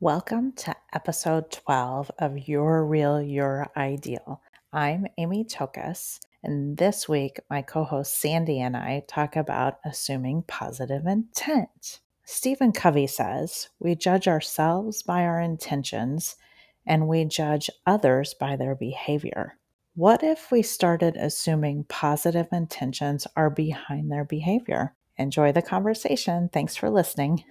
Welcome 0.00 0.52
to 0.56 0.76
episode 0.92 1.50
12 1.50 2.10
of 2.18 2.46
Your 2.46 2.84
Real, 2.84 3.22
Your 3.22 3.68
Ideal. 3.74 4.42
I'm 4.70 5.06
Amy 5.16 5.42
Tokus, 5.42 6.20
and 6.42 6.76
this 6.76 7.08
week 7.08 7.40
my 7.48 7.62
co 7.62 7.82
host 7.82 8.14
Sandy 8.20 8.60
and 8.60 8.76
I 8.76 9.04
talk 9.08 9.36
about 9.36 9.78
assuming 9.86 10.44
positive 10.46 11.06
intent. 11.06 12.00
Stephen 12.26 12.72
Covey 12.72 13.06
says, 13.06 13.70
We 13.78 13.94
judge 13.94 14.28
ourselves 14.28 15.02
by 15.02 15.22
our 15.22 15.40
intentions, 15.40 16.36
and 16.86 17.08
we 17.08 17.24
judge 17.24 17.70
others 17.86 18.34
by 18.34 18.56
their 18.56 18.74
behavior. 18.74 19.56
What 19.94 20.22
if 20.22 20.50
we 20.50 20.60
started 20.60 21.16
assuming 21.16 21.86
positive 21.88 22.48
intentions 22.52 23.26
are 23.34 23.48
behind 23.48 24.12
their 24.12 24.26
behavior? 24.26 24.94
Enjoy 25.16 25.52
the 25.52 25.62
conversation. 25.62 26.50
Thanks 26.52 26.76
for 26.76 26.90
listening. 26.90 27.44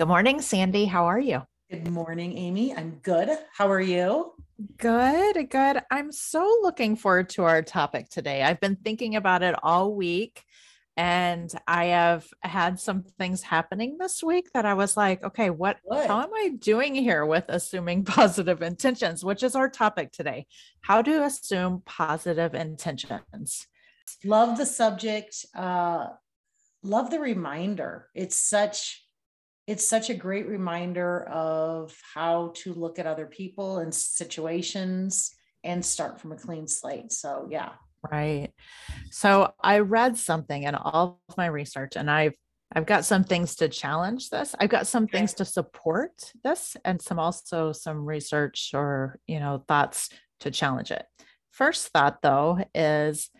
Good 0.00 0.08
morning, 0.08 0.40
Sandy. 0.40 0.86
How 0.86 1.04
are 1.04 1.20
you? 1.20 1.42
Good 1.70 1.90
morning, 1.90 2.34
Amy. 2.38 2.74
I'm 2.74 3.00
good. 3.02 3.28
How 3.52 3.70
are 3.70 3.82
you? 3.82 4.32
Good, 4.78 5.50
good. 5.50 5.82
I'm 5.90 6.10
so 6.10 6.56
looking 6.62 6.96
forward 6.96 7.28
to 7.30 7.42
our 7.42 7.60
topic 7.60 8.08
today. 8.08 8.42
I've 8.42 8.60
been 8.60 8.76
thinking 8.76 9.14
about 9.14 9.42
it 9.42 9.54
all 9.62 9.94
week 9.94 10.42
and 10.96 11.52
I 11.68 11.88
have 11.88 12.26
had 12.40 12.80
some 12.80 13.02
things 13.18 13.42
happening 13.42 13.98
this 13.98 14.22
week 14.22 14.48
that 14.54 14.64
I 14.64 14.72
was 14.72 14.96
like, 14.96 15.22
okay, 15.22 15.50
what 15.50 15.76
Good. 15.86 16.06
how 16.06 16.22
am 16.22 16.32
I 16.32 16.52
doing 16.58 16.94
here 16.94 17.26
with 17.26 17.44
assuming 17.50 18.04
positive 18.06 18.62
intentions, 18.62 19.22
which 19.22 19.42
is 19.42 19.54
our 19.54 19.68
topic 19.68 20.12
today. 20.12 20.46
How 20.80 21.02
to 21.02 21.24
assume 21.24 21.82
positive 21.84 22.54
intentions. 22.54 23.66
Love 24.24 24.56
the 24.56 24.64
subject. 24.64 25.44
Uh 25.54 26.06
love 26.82 27.10
the 27.10 27.20
reminder. 27.20 28.06
It's 28.14 28.38
such 28.38 29.04
it's 29.70 29.86
such 29.86 30.10
a 30.10 30.14
great 30.14 30.48
reminder 30.48 31.22
of 31.28 31.96
how 32.12 32.50
to 32.56 32.74
look 32.74 32.98
at 32.98 33.06
other 33.06 33.26
people 33.26 33.78
and 33.78 33.94
situations 33.94 35.32
and 35.62 35.84
start 35.84 36.20
from 36.20 36.32
a 36.32 36.36
clean 36.36 36.66
slate. 36.66 37.12
So, 37.12 37.46
yeah. 37.48 37.70
Right. 38.10 38.50
So, 39.12 39.52
I 39.62 39.78
read 39.78 40.16
something 40.16 40.64
in 40.64 40.74
all 40.74 41.20
of 41.28 41.36
my 41.36 41.46
research 41.46 41.94
and 41.94 42.10
I've 42.10 42.34
I've 42.72 42.86
got 42.86 43.04
some 43.04 43.22
things 43.22 43.54
to 43.56 43.68
challenge 43.68 44.30
this. 44.30 44.56
I've 44.58 44.70
got 44.70 44.88
some 44.88 45.06
things 45.06 45.34
to 45.34 45.44
support 45.44 46.32
this 46.42 46.76
and 46.84 47.00
some 47.00 47.18
also 47.20 47.72
some 47.72 48.04
research 48.04 48.70
or, 48.74 49.18
you 49.26 49.38
know, 49.38 49.64
thoughts 49.68 50.08
to 50.40 50.50
challenge 50.50 50.90
it. 50.90 51.04
First 51.50 51.88
thought 51.88 52.22
though 52.22 52.58
is 52.74 53.30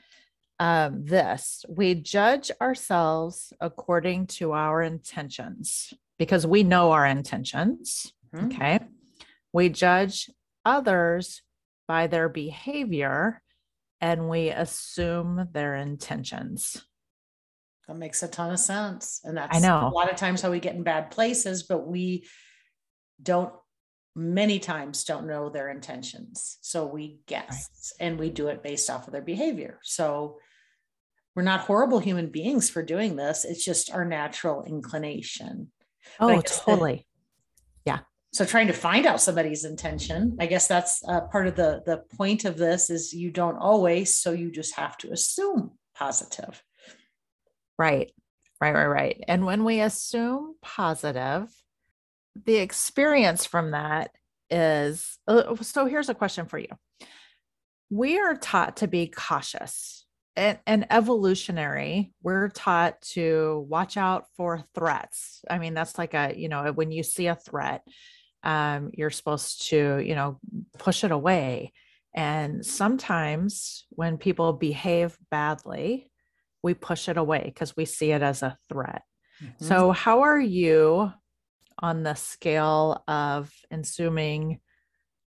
um, 0.60 1.04
this 1.06 1.64
we 1.68 1.94
judge 1.94 2.52
ourselves 2.60 3.52
according 3.60 4.26
to 4.26 4.52
our 4.52 4.82
intentions 4.82 5.92
because 6.20 6.46
we 6.46 6.62
know 6.62 6.92
our 6.92 7.06
intentions. 7.06 8.12
Mm-hmm. 8.34 8.46
Okay. 8.48 8.80
We 9.54 9.70
judge 9.70 10.28
others 10.66 11.40
by 11.88 12.08
their 12.08 12.28
behavior 12.28 13.40
and 14.02 14.28
we 14.28 14.50
assume 14.50 15.48
their 15.52 15.74
intentions. 15.76 16.84
That 17.88 17.96
makes 17.96 18.22
a 18.22 18.28
ton 18.28 18.52
of 18.52 18.58
sense. 18.58 19.22
And 19.24 19.38
that's 19.38 19.56
I 19.56 19.60
know. 19.60 19.88
a 19.88 19.88
lot 19.88 20.12
of 20.12 20.16
times 20.18 20.42
how 20.42 20.50
we 20.50 20.60
get 20.60 20.74
in 20.74 20.82
bad 20.82 21.10
places, 21.10 21.62
but 21.62 21.86
we 21.86 22.26
don't 23.22 23.54
many 24.14 24.58
times 24.58 25.04
don't 25.04 25.26
know 25.26 25.48
their 25.48 25.70
intentions. 25.70 26.58
So 26.60 26.84
we 26.84 27.20
guess 27.28 27.94
right. 27.98 28.06
and 28.06 28.18
we 28.18 28.28
do 28.28 28.48
it 28.48 28.62
based 28.62 28.90
off 28.90 29.06
of 29.06 29.14
their 29.14 29.22
behavior. 29.22 29.78
So 29.82 30.36
we're 31.34 31.44
not 31.44 31.60
horrible 31.60 31.98
human 31.98 32.28
beings 32.28 32.68
for 32.68 32.82
doing 32.82 33.16
this. 33.16 33.46
It's 33.46 33.64
just 33.64 33.90
our 33.90 34.04
natural 34.04 34.64
inclination. 34.64 35.70
Oh, 36.18 36.40
totally. 36.40 37.06
yeah. 37.84 38.00
So 38.32 38.44
trying 38.44 38.68
to 38.68 38.72
find 38.72 39.06
out 39.06 39.20
somebody's 39.20 39.64
intention, 39.64 40.36
I 40.40 40.46
guess 40.46 40.68
that's 40.68 41.02
uh, 41.06 41.22
part 41.22 41.46
of 41.46 41.56
the 41.56 41.82
the 41.84 42.04
point 42.16 42.44
of 42.44 42.56
this 42.56 42.90
is 42.90 43.12
you 43.12 43.30
don't 43.30 43.56
always, 43.56 44.14
so 44.14 44.32
you 44.32 44.50
just 44.50 44.76
have 44.76 44.96
to 44.98 45.12
assume 45.12 45.72
positive. 45.94 46.62
Right. 47.78 48.12
Right, 48.60 48.74
right, 48.74 48.86
right. 48.86 49.24
And 49.26 49.46
when 49.46 49.64
we 49.64 49.80
assume 49.80 50.54
positive, 50.60 51.48
the 52.44 52.56
experience 52.56 53.46
from 53.46 53.70
that 53.70 54.10
is 54.50 55.18
uh, 55.26 55.56
so 55.62 55.86
here's 55.86 56.08
a 56.08 56.14
question 56.14 56.46
for 56.46 56.58
you. 56.58 56.68
We 57.88 58.18
are 58.18 58.36
taught 58.36 58.78
to 58.78 58.88
be 58.88 59.06
cautious 59.08 60.04
and, 60.36 60.58
and 60.66 60.86
evolutionary 60.90 62.12
we're 62.22 62.48
taught 62.48 63.00
to 63.00 63.66
watch 63.68 63.96
out 63.96 64.26
for 64.36 64.64
threats. 64.74 65.44
I 65.48 65.58
mean 65.58 65.74
that's 65.74 65.98
like 65.98 66.14
a 66.14 66.32
you 66.36 66.48
know 66.48 66.72
when 66.72 66.92
you 66.92 67.02
see 67.02 67.26
a 67.26 67.34
threat 67.34 67.82
um, 68.42 68.90
you're 68.94 69.10
supposed 69.10 69.68
to 69.68 69.98
you 69.98 70.14
know 70.14 70.38
push 70.78 71.04
it 71.04 71.10
away. 71.10 71.72
And 72.14 72.66
sometimes 72.66 73.86
when 73.90 74.18
people 74.18 74.52
behave 74.52 75.16
badly 75.30 76.10
we 76.62 76.74
push 76.74 77.08
it 77.08 77.16
away 77.16 77.42
because 77.44 77.76
we 77.76 77.84
see 77.84 78.12
it 78.12 78.22
as 78.22 78.42
a 78.42 78.56
threat. 78.68 79.02
Mm-hmm. 79.42 79.64
so 79.64 79.90
how 79.90 80.20
are 80.20 80.40
you 80.40 81.10
on 81.78 82.02
the 82.02 82.14
scale 82.14 83.02
of 83.08 83.50
assuming 83.70 84.60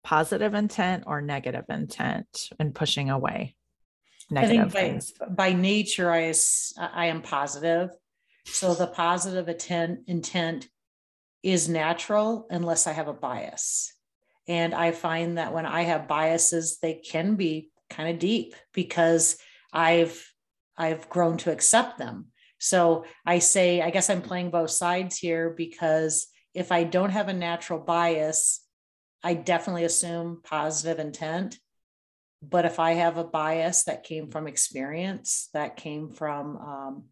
positive 0.04 0.54
intent 0.54 1.06
or 1.08 1.20
negative 1.20 1.66
intent 1.70 2.50
and 2.60 2.76
pushing 2.76 3.10
away 3.10 3.56
negative 4.30 4.74
by, 4.74 4.80
things. 4.80 5.14
By 5.30 5.54
nature, 5.54 6.12
I, 6.12 6.34
I 6.78 7.08
am 7.08 7.22
positive. 7.22 7.90
So 8.46 8.74
the 8.74 8.88
positive 8.88 9.48
intent, 9.48 10.02
intent 10.08 10.68
is 11.42 11.70
natural 11.70 12.48
unless 12.50 12.88
I 12.88 12.94
have 12.94 13.08
a 13.08 13.14
bias. 13.14 13.94
And 14.48 14.74
I 14.74 14.92
find 14.92 15.38
that 15.38 15.54
when 15.54 15.66
I 15.66 15.84
have 15.84 16.08
biases, 16.08 16.80
they 16.82 16.96
can 16.96 17.36
be 17.36 17.72
kind 17.90 18.10
of 18.10 18.20
deep 18.20 18.56
because 18.74 19.38
I've 19.72 20.30
I've 20.76 21.08
grown 21.08 21.38
to 21.38 21.52
accept 21.52 21.98
them. 21.98 22.28
So 22.58 23.06
I 23.26 23.40
say, 23.40 23.82
I 23.82 23.92
guess 23.92 24.10
I'm 24.10 24.22
playing 24.22 24.50
both 24.50 24.72
sides 24.72 25.18
here 25.18 25.54
because 25.56 26.28
if 26.54 26.72
I 26.72 26.84
don't 26.84 27.12
have 27.12 27.28
a 27.28 27.34
natural 27.34 27.80
bias, 27.80 28.62
I 29.24 29.36
definitely 29.36 29.84
assume 29.84 30.42
positive 30.44 31.00
intent 31.00 31.58
but 32.50 32.66
if 32.66 32.80
I 32.80 32.94
have 32.94 33.18
a 33.18 33.24
bias 33.24 33.86
that 33.86 34.04
came 34.04 34.30
from 34.30 34.48
experience, 34.48 35.50
that 35.54 35.78
came 35.78 36.10
from, 36.10 36.58
um, 36.58 37.04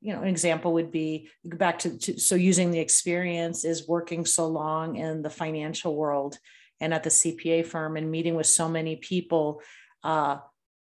you 0.00 0.12
know, 0.12 0.22
an 0.22 0.28
example 0.28 0.72
would 0.74 0.90
be 0.90 1.28
go 1.48 1.56
back 1.56 1.78
to, 1.80 1.96
to, 1.98 2.18
so 2.18 2.34
using 2.34 2.70
the 2.70 2.80
experience 2.80 3.64
is 3.64 3.86
working 3.86 4.24
so 4.24 4.48
long 4.48 4.96
in 4.96 5.22
the 5.22 5.30
financial 5.30 5.94
world 5.94 6.38
and 6.80 6.92
at 6.92 7.02
the 7.02 7.10
CPA 7.10 7.66
firm 7.66 7.96
and 7.96 8.10
meeting 8.10 8.34
with 8.34 8.46
so 8.46 8.68
many 8.68 8.96
people. 8.96 9.60
Uh, 10.02 10.38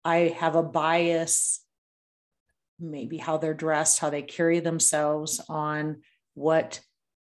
I 0.05 0.35
have 0.39 0.57
a 0.57 0.63
bias, 0.63 1.63
maybe 2.79 3.17
how 3.17 3.39
they're 3.39 3.55
dressed, 3.55 3.99
how 3.99 4.11
they 4.11 4.23
carry 4.23 4.61
themselves 4.61 5.41
on 5.49 6.03
what 6.35 6.81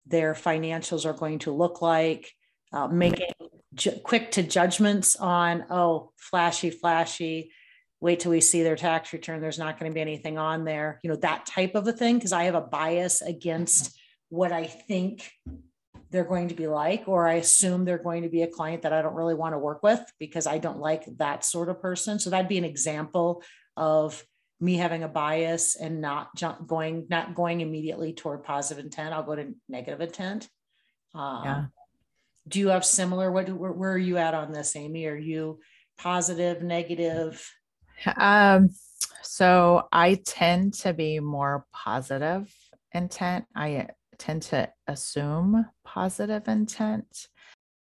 their 0.06 0.34
financials 0.34 1.06
are 1.06 1.14
going 1.14 1.40
to 1.40 1.52
look 1.52 1.82
like, 1.82 2.32
uh, 2.72 2.88
making 2.88 3.30
ju- 3.76 4.00
quick 4.04 4.32
to 4.32 4.44
judgments 4.44 5.16
on, 5.16 5.66
oh, 5.70 6.12
flashy, 6.18 6.70
flashy. 6.70 7.52
Wait 8.00 8.20
till 8.20 8.32
we 8.32 8.42
see 8.42 8.64
their 8.64 8.76
tax 8.76 9.14
return. 9.14 9.42
There's 9.42 9.60
not 9.60 9.80
going 9.80 9.92
to 9.92 9.96
be 9.96 10.02
anything 10.02 10.38
on 10.38 10.66
there, 10.66 11.00
you 11.04 11.10
know, 11.10 11.16
that 11.18 11.46
type 11.46 11.76
of 11.76 11.88
a 11.88 11.94
thing. 11.94 12.20
Cause 12.20 12.34
I 12.34 12.44
have 12.44 12.56
a 12.56 12.62
bias 12.62 13.22
against 13.22 13.98
what 14.30 14.52
I 14.52 14.66
think 14.66 15.32
they're 16.10 16.26
going 16.26 16.50
to 16.50 16.56
be 16.56 16.68
like, 16.68 17.04
or 17.08 17.28
I 17.28 17.36
assume 17.36 17.86
they're 17.86 17.98
going 17.98 18.24
to 18.24 18.30
be 18.30 18.42
a 18.42 18.48
client 18.48 18.82
that 18.82 18.94
I 18.94 19.02
don't 19.02 19.16
really 19.16 19.36
want 19.36 19.54
to 19.54 19.60
work 19.60 19.82
with 19.84 20.02
because 20.20 20.48
I 20.48 20.58
don't 20.58 20.80
like 20.80 21.06
that 21.18 21.46
sort 21.46 21.70
of 21.70 21.82
person. 21.82 22.20
So 22.20 22.30
that'd 22.30 22.50
be 22.50 22.58
an 22.58 22.66
example 22.66 23.42
of 23.78 24.24
me 24.60 24.76
having 24.76 25.04
a 25.04 25.08
bias 25.08 25.76
and 25.76 26.02
not 26.02 26.36
jump, 26.36 26.68
going, 26.68 27.08
not 27.10 27.36
going 27.36 27.62
immediately 27.62 28.14
toward 28.14 28.44
positive 28.44 28.84
intent. 28.84 29.14
I'll 29.14 29.24
go 29.24 29.36
to 29.36 29.54
negative 29.70 30.02
intent. 30.02 30.48
Um, 31.16 31.42
yeah 31.44 31.66
do 32.48 32.60
you 32.60 32.70
have 32.70 32.86
similar 32.86 33.32
what 33.32 33.50
where, 33.50 33.72
where 33.72 33.92
are 33.92 33.98
you 33.98 34.18
at 34.18 34.34
on 34.34 34.52
this 34.52 34.76
amy? 34.76 35.06
Are 35.06 35.16
you 35.16 35.60
positive 35.98 36.62
negative? 36.62 37.50
Um 38.18 38.70
so 39.22 39.88
i 39.92 40.16
tend 40.16 40.74
to 40.74 40.94
be 40.94 41.20
more 41.20 41.66
positive 41.72 42.54
intent. 42.94 43.46
I 43.56 43.88
tend 44.18 44.44
to 44.44 44.70
assume 44.88 45.66
positive 45.86 46.48
intent. 46.48 47.28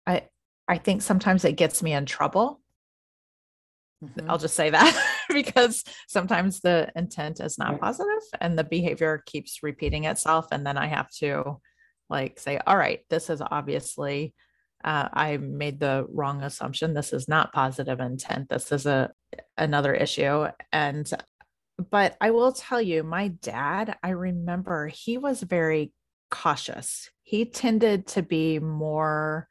I 0.06 0.28
i 0.68 0.78
think 0.78 1.02
sometimes 1.02 1.46
it 1.46 1.58
gets 1.58 1.84
me 1.84 1.94
in 1.94 2.06
trouble. 2.06 2.62
Mm-hmm. 4.04 4.30
i'll 4.30 4.38
just 4.38 4.54
say 4.54 4.70
that 4.70 4.94
because 5.34 5.84
sometimes 6.08 6.60
the 6.60 6.92
intent 6.96 7.40
is 7.40 7.58
not 7.58 7.80
positive 7.80 8.22
and 8.40 8.56
the 8.56 8.64
behavior 8.64 9.24
keeps 9.26 9.64
repeating 9.64 10.04
itself 10.04 10.50
and 10.52 10.64
then 10.68 10.78
i 10.78 10.86
have 10.86 11.10
to 11.14 11.60
like 12.09 12.39
say 12.39 12.59
all 12.65 12.77
right 12.77 13.01
this 13.09 13.30
is 13.30 13.42
obviously 13.42 14.33
uh, 14.83 15.09
i 15.13 15.38
made 15.38 15.80
the 15.80 16.06
wrong 16.09 16.44
assumption 16.44 16.94
this 16.94 17.13
is 17.13 17.27
not 17.27 17.54
positive 17.54 18.00
intent 18.00 18.50
this 18.50 18.71
is 18.71 18.86
a 18.86 19.12
another 19.57 19.94
issue 19.94 20.45
and 20.71 21.12
but 21.92 22.15
i 22.21 22.31
will 22.31 22.51
tell 22.51 22.81
you 22.81 23.04
my 23.04 23.27
dad 23.27 23.95
i 24.04 24.09
remember 24.09 24.88
he 24.88 25.18
was 25.18 25.42
very 25.42 25.92
cautious. 26.30 27.09
He 27.24 27.45
tended 27.45 28.07
to 28.07 28.21
be 28.21 28.59
more, 28.59 29.48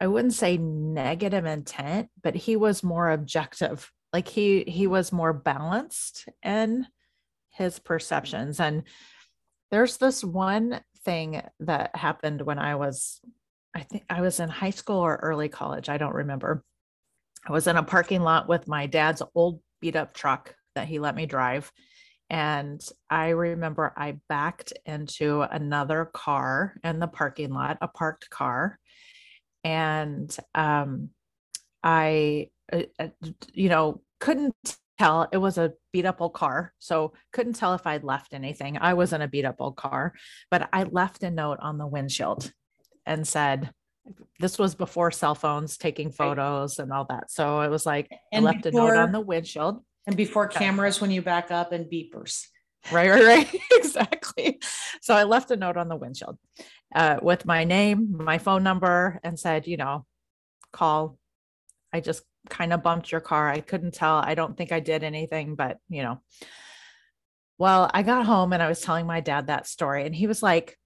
I 0.00 0.06
wouldn't 0.06 0.34
say 0.34 0.56
negative 0.56 1.44
intent, 1.44 2.08
but 2.22 2.34
he 2.34 2.56
was 2.56 2.82
more 2.82 3.10
objective. 3.10 3.90
Like 4.12 4.28
he 4.28 4.64
he 4.66 4.86
was 4.86 5.12
more 5.12 5.32
balanced 5.32 6.28
in 6.42 6.86
his 7.50 7.78
perceptions. 7.78 8.58
And 8.58 8.84
there's 9.70 9.98
this 9.98 10.24
one 10.24 10.80
thing 11.08 11.42
that 11.60 11.96
happened 11.96 12.42
when 12.42 12.58
I 12.58 12.74
was, 12.74 13.18
I 13.74 13.80
think 13.80 14.04
I 14.10 14.20
was 14.20 14.40
in 14.40 14.50
high 14.50 14.76
school 14.80 14.98
or 14.98 15.16
early 15.16 15.48
college. 15.48 15.88
I 15.88 15.96
don't 15.96 16.14
remember. 16.14 16.62
I 17.48 17.52
was 17.52 17.66
in 17.66 17.76
a 17.76 17.82
parking 17.82 18.20
lot 18.20 18.46
with 18.46 18.68
my 18.68 18.84
dad's 18.84 19.22
old 19.34 19.62
beat 19.80 19.96
up 19.96 20.12
truck 20.12 20.54
that 20.74 20.86
he 20.86 20.98
let 20.98 21.16
me 21.16 21.24
drive. 21.24 21.72
And 22.28 22.86
I 23.08 23.28
remember 23.30 23.94
I 23.96 24.18
backed 24.28 24.74
into 24.84 25.40
another 25.40 26.10
car 26.12 26.74
in 26.84 26.98
the 26.98 27.06
parking 27.06 27.54
lot, 27.54 27.78
a 27.80 27.88
parked 27.88 28.28
car. 28.28 28.78
And 29.64 30.36
um, 30.54 31.08
I, 31.82 32.50
uh, 32.70 32.82
uh 32.98 33.08
you 33.54 33.70
know, 33.70 34.02
couldn't 34.20 34.76
tell 34.98 35.28
it 35.32 35.38
was 35.38 35.58
a 35.58 35.72
beat 35.92 36.06
up 36.06 36.20
old 36.20 36.34
car. 36.34 36.72
So 36.78 37.12
couldn't 37.32 37.54
tell 37.54 37.74
if 37.74 37.86
I'd 37.86 38.04
left 38.04 38.34
anything. 38.34 38.78
I 38.80 38.94
was 38.94 39.12
in 39.12 39.22
a 39.22 39.28
beat 39.28 39.44
up 39.44 39.56
old 39.58 39.76
car, 39.76 40.14
but 40.50 40.68
I 40.72 40.84
left 40.84 41.22
a 41.22 41.30
note 41.30 41.58
on 41.60 41.78
the 41.78 41.86
windshield 41.86 42.52
and 43.06 43.26
said, 43.26 43.72
this 44.40 44.58
was 44.58 44.74
before 44.74 45.10
cell 45.10 45.34
phones 45.34 45.76
taking 45.76 46.10
photos 46.10 46.78
and 46.78 46.92
all 46.92 47.04
that. 47.10 47.30
So 47.30 47.60
it 47.60 47.70
was 47.70 47.84
like 47.84 48.10
and 48.32 48.46
I 48.46 48.52
left 48.52 48.64
before, 48.64 48.92
a 48.92 48.96
note 48.96 49.02
on 49.02 49.12
the 49.12 49.20
windshield. 49.20 49.82
And 50.06 50.16
before 50.16 50.48
cameras 50.48 51.00
when 51.00 51.10
you 51.10 51.22
back 51.22 51.50
up 51.50 51.72
and 51.72 51.86
beepers. 51.86 52.46
Right, 52.90 53.10
right, 53.10 53.24
right. 53.24 53.60
exactly. 53.72 54.60
So 55.02 55.14
I 55.14 55.24
left 55.24 55.50
a 55.50 55.56
note 55.56 55.76
on 55.76 55.88
the 55.88 55.96
windshield 55.96 56.38
uh, 56.94 57.18
with 57.20 57.44
my 57.44 57.64
name, 57.64 58.16
my 58.16 58.38
phone 58.38 58.62
number, 58.62 59.20
and 59.22 59.38
said, 59.38 59.66
you 59.66 59.76
know, 59.76 60.06
call. 60.72 61.18
I 61.92 62.00
just 62.00 62.22
kind 62.48 62.72
of 62.72 62.82
bumped 62.82 63.12
your 63.12 63.20
car. 63.20 63.48
I 63.48 63.60
couldn't 63.60 63.94
tell. 63.94 64.16
I 64.16 64.34
don't 64.34 64.56
think 64.56 64.72
I 64.72 64.80
did 64.80 65.04
anything, 65.04 65.54
but 65.54 65.78
you 65.88 66.02
know. 66.02 66.20
Well, 67.58 67.90
I 67.92 68.02
got 68.02 68.24
home 68.24 68.52
and 68.52 68.62
I 68.62 68.68
was 68.68 68.80
telling 68.80 69.06
my 69.06 69.20
dad 69.20 69.48
that 69.48 69.66
story, 69.66 70.06
and 70.06 70.14
he 70.14 70.26
was 70.26 70.42
like, 70.42 70.78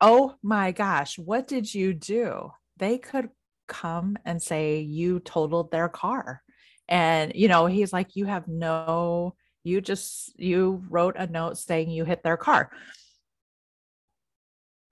Oh 0.00 0.34
my 0.42 0.72
gosh, 0.72 1.18
what 1.18 1.48
did 1.48 1.72
you 1.72 1.94
do? 1.94 2.52
They 2.76 2.98
could 2.98 3.30
come 3.66 4.16
and 4.24 4.42
say 4.42 4.80
you 4.80 5.20
totaled 5.20 5.70
their 5.70 5.88
car. 5.88 6.42
And, 6.88 7.32
you 7.34 7.48
know, 7.48 7.66
he's 7.66 7.92
like, 7.92 8.16
You 8.16 8.26
have 8.26 8.48
no, 8.48 9.34
you 9.64 9.80
just, 9.80 10.38
you 10.38 10.84
wrote 10.88 11.16
a 11.16 11.26
note 11.26 11.58
saying 11.58 11.90
you 11.90 12.04
hit 12.04 12.22
their 12.22 12.36
car. 12.36 12.70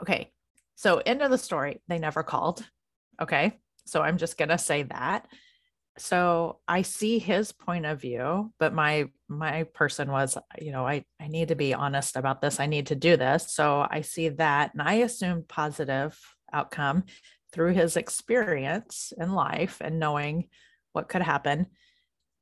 Okay. 0.02 0.30
So, 0.74 0.98
end 0.98 1.22
of 1.22 1.30
the 1.30 1.38
story, 1.38 1.80
they 1.88 1.98
never 1.98 2.22
called. 2.22 2.66
Okay. 3.20 3.58
So, 3.86 4.02
I'm 4.02 4.18
just 4.18 4.36
going 4.36 4.48
to 4.48 4.58
say 4.58 4.82
that 4.84 5.26
so 5.96 6.58
i 6.66 6.82
see 6.82 7.18
his 7.18 7.52
point 7.52 7.86
of 7.86 8.00
view 8.00 8.52
but 8.58 8.74
my 8.74 9.08
my 9.28 9.64
person 9.74 10.10
was 10.10 10.36
you 10.60 10.72
know 10.72 10.86
i 10.86 11.04
i 11.20 11.28
need 11.28 11.48
to 11.48 11.54
be 11.54 11.74
honest 11.74 12.16
about 12.16 12.40
this. 12.40 12.60
I 12.60 12.66
need 12.66 12.88
to 12.88 12.94
do 12.94 13.16
this. 13.16 13.52
So 13.52 13.86
i 13.88 14.00
see 14.00 14.28
that 14.30 14.72
and 14.72 14.82
i 14.82 14.94
assumed 14.94 15.48
positive 15.48 16.18
outcome 16.52 17.04
through 17.52 17.72
his 17.72 17.96
experience 17.96 19.12
in 19.18 19.32
life 19.32 19.78
and 19.80 19.98
knowing 19.98 20.48
what 20.92 21.08
could 21.08 21.22
happen. 21.22 21.66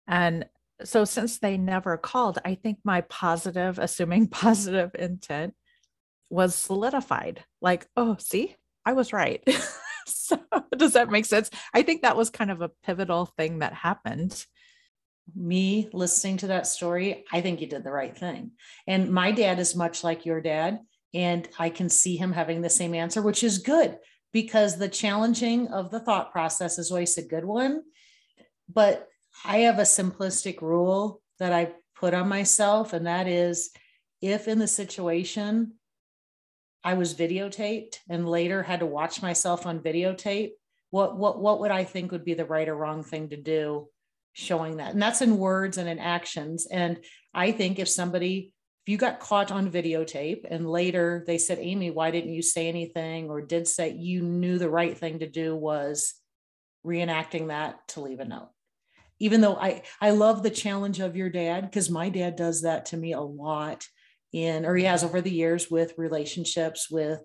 And 0.06 0.46
so 0.84 1.04
since 1.04 1.38
they 1.38 1.56
never 1.56 1.96
called 1.96 2.38
i 2.44 2.54
think 2.54 2.78
my 2.84 3.02
positive 3.02 3.78
assuming 3.78 4.26
positive 4.44 4.90
intent 4.98 5.54
was 6.30 6.54
solidified. 6.54 7.44
Like 7.60 7.86
oh 7.96 8.16
see? 8.18 8.56
I 8.84 8.94
was 8.94 9.12
right 9.12 9.42
so 10.06 10.38
does 10.76 10.94
that 10.94 11.10
make 11.10 11.24
sense? 11.24 11.50
I 11.74 11.82
think 11.82 12.02
that 12.02 12.16
was 12.16 12.30
kind 12.30 12.50
of 12.50 12.60
a 12.60 12.70
pivotal 12.84 13.26
thing 13.26 13.60
that 13.60 13.74
happened. 13.74 14.44
Me 15.34 15.88
listening 15.92 16.38
to 16.38 16.48
that 16.48 16.66
story, 16.66 17.24
I 17.32 17.40
think 17.40 17.60
you 17.60 17.66
did 17.66 17.84
the 17.84 17.92
right 17.92 18.16
thing. 18.16 18.52
And 18.86 19.10
my 19.10 19.32
dad 19.32 19.58
is 19.58 19.76
much 19.76 20.02
like 20.02 20.26
your 20.26 20.40
dad. 20.40 20.80
And 21.14 21.48
I 21.58 21.68
can 21.68 21.88
see 21.88 22.16
him 22.16 22.32
having 22.32 22.62
the 22.62 22.70
same 22.70 22.94
answer, 22.94 23.20
which 23.20 23.44
is 23.44 23.58
good 23.58 23.98
because 24.32 24.78
the 24.78 24.88
challenging 24.88 25.68
of 25.68 25.90
the 25.90 26.00
thought 26.00 26.32
process 26.32 26.78
is 26.78 26.90
always 26.90 27.16
a 27.18 27.22
good 27.22 27.44
one. 27.44 27.82
But 28.72 29.08
I 29.44 29.58
have 29.58 29.78
a 29.78 29.82
simplistic 29.82 30.62
rule 30.62 31.20
that 31.38 31.52
I 31.52 31.72
put 31.94 32.14
on 32.14 32.28
myself, 32.28 32.92
and 32.92 33.06
that 33.06 33.28
is 33.28 33.70
if 34.20 34.48
in 34.48 34.58
the 34.58 34.68
situation 34.68 35.74
I 36.84 36.94
was 36.94 37.14
videotaped 37.14 37.96
and 38.08 38.28
later 38.28 38.62
had 38.62 38.80
to 38.80 38.86
watch 38.86 39.22
myself 39.22 39.66
on 39.66 39.80
videotape, 39.80 40.50
what 40.90 41.16
what 41.16 41.40
what 41.40 41.60
would 41.60 41.70
I 41.70 41.84
think 41.84 42.12
would 42.12 42.24
be 42.24 42.34
the 42.34 42.44
right 42.44 42.68
or 42.68 42.76
wrong 42.76 43.02
thing 43.02 43.30
to 43.30 43.36
do 43.36 43.88
showing 44.34 44.76
that? 44.76 44.92
And 44.92 45.02
that's 45.02 45.22
in 45.22 45.38
words 45.38 45.78
and 45.78 45.88
in 45.88 45.98
actions. 45.98 46.66
And 46.70 46.98
I 47.34 47.52
think 47.52 47.78
if 47.78 47.88
somebody 47.88 48.52
if 48.84 48.90
you 48.90 48.98
got 48.98 49.20
caught 49.20 49.52
on 49.52 49.70
videotape 49.70 50.44
and 50.48 50.68
later 50.68 51.24
they 51.26 51.38
said, 51.38 51.58
Amy, 51.60 51.90
why 51.90 52.10
didn't 52.10 52.34
you 52.34 52.42
say 52.42 52.68
anything 52.68 53.30
or 53.30 53.40
did 53.40 53.68
say 53.68 53.92
you 53.92 54.22
knew 54.22 54.58
the 54.58 54.70
right 54.70 54.96
thing 54.96 55.20
to 55.20 55.28
do 55.28 55.54
was 55.54 56.14
reenacting 56.84 57.48
that 57.48 57.86
to 57.88 58.00
leave 58.00 58.20
a 58.20 58.24
note. 58.24 58.50
Even 59.18 59.40
though 59.40 59.56
I 59.56 59.82
I 60.00 60.10
love 60.10 60.42
the 60.42 60.50
challenge 60.50 61.00
of 61.00 61.16
your 61.16 61.30
dad 61.30 61.62
because 61.62 61.88
my 61.88 62.08
dad 62.08 62.36
does 62.36 62.62
that 62.62 62.86
to 62.86 62.96
me 62.96 63.12
a 63.12 63.20
lot 63.20 63.86
in, 64.32 64.64
or 64.64 64.74
he 64.74 64.84
has 64.84 65.04
over 65.04 65.20
the 65.20 65.30
years 65.30 65.70
with 65.70 65.94
relationships, 65.98 66.90
with 66.90 67.20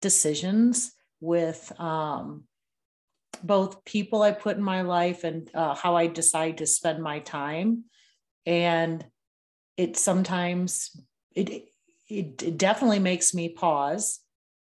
decisions, 0.00 0.92
with 1.20 1.72
um, 1.80 2.44
both 3.42 3.84
people 3.84 4.22
I 4.22 4.32
put 4.32 4.56
in 4.56 4.62
my 4.62 4.82
life 4.82 5.24
and 5.24 5.50
uh, 5.54 5.74
how 5.74 5.96
I 5.96 6.06
decide 6.06 6.58
to 6.58 6.66
spend 6.66 7.02
my 7.02 7.20
time. 7.20 7.84
And 8.46 9.04
it 9.76 9.96
sometimes, 9.96 10.90
it, 11.34 11.50
it, 12.08 12.42
it 12.42 12.56
definitely 12.56 13.00
makes 13.00 13.34
me 13.34 13.50
pause, 13.50 14.20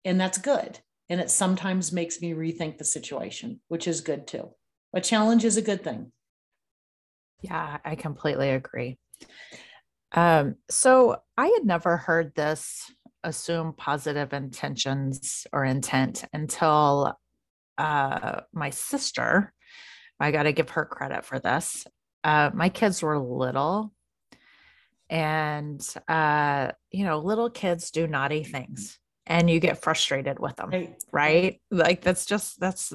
and 0.05 0.21
that's 0.21 0.39
good. 0.39 0.79
And 1.09 1.21
it 1.21 1.31
sometimes 1.31 1.93
makes 1.93 2.21
me 2.21 2.33
rethink 2.33 2.79
the 2.79 2.85
situation, 2.85 3.61
which 3.69 3.89
is 3.89 4.01
good 4.01 4.27
too. 4.27 4.51
A 4.93 5.01
challenge 5.01 5.45
is 5.45 5.57
a 5.57 5.63
good 5.63 5.83
thing. 5.83 6.13
Yeah, 7.43 7.79
I 7.85 7.95
completely 7.95 8.51
agree. 8.51 8.99
Um, 10.13 10.57
so 10.69 11.19
I 11.37 11.47
had 11.47 11.65
never 11.65 11.97
heard 11.97 12.35
this 12.35 12.91
assume 13.23 13.75
positive 13.75 14.33
intentions 14.33 15.47
or 15.53 15.65
intent 15.65 16.25
until 16.33 17.17
uh, 17.79 18.41
my 18.53 18.71
sister. 18.71 19.53
I 20.19 20.31
got 20.33 20.45
to 20.45 20.53
give 20.53 20.71
her 20.71 20.85
credit 20.85 21.25
for 21.25 21.39
this. 21.39 21.87
Uh, 22.23 22.51
my 22.53 22.69
kids 22.69 23.03
were 23.03 23.19
little, 23.19 23.93
and 25.09 25.83
uh, 26.09 26.73
you 26.91 27.05
know, 27.05 27.19
little 27.19 27.49
kids 27.49 27.91
do 27.91 28.07
naughty 28.07 28.45
things, 28.45 28.99
and 29.27 29.49
you 29.49 29.61
get 29.61 29.83
frustrated 29.83 30.39
with 30.39 30.57
them, 30.57 30.71
right? 30.71 31.03
right? 31.11 31.61
Like 31.71 32.03
that's 32.03 32.27
just 32.27 32.61
that's 32.61 32.93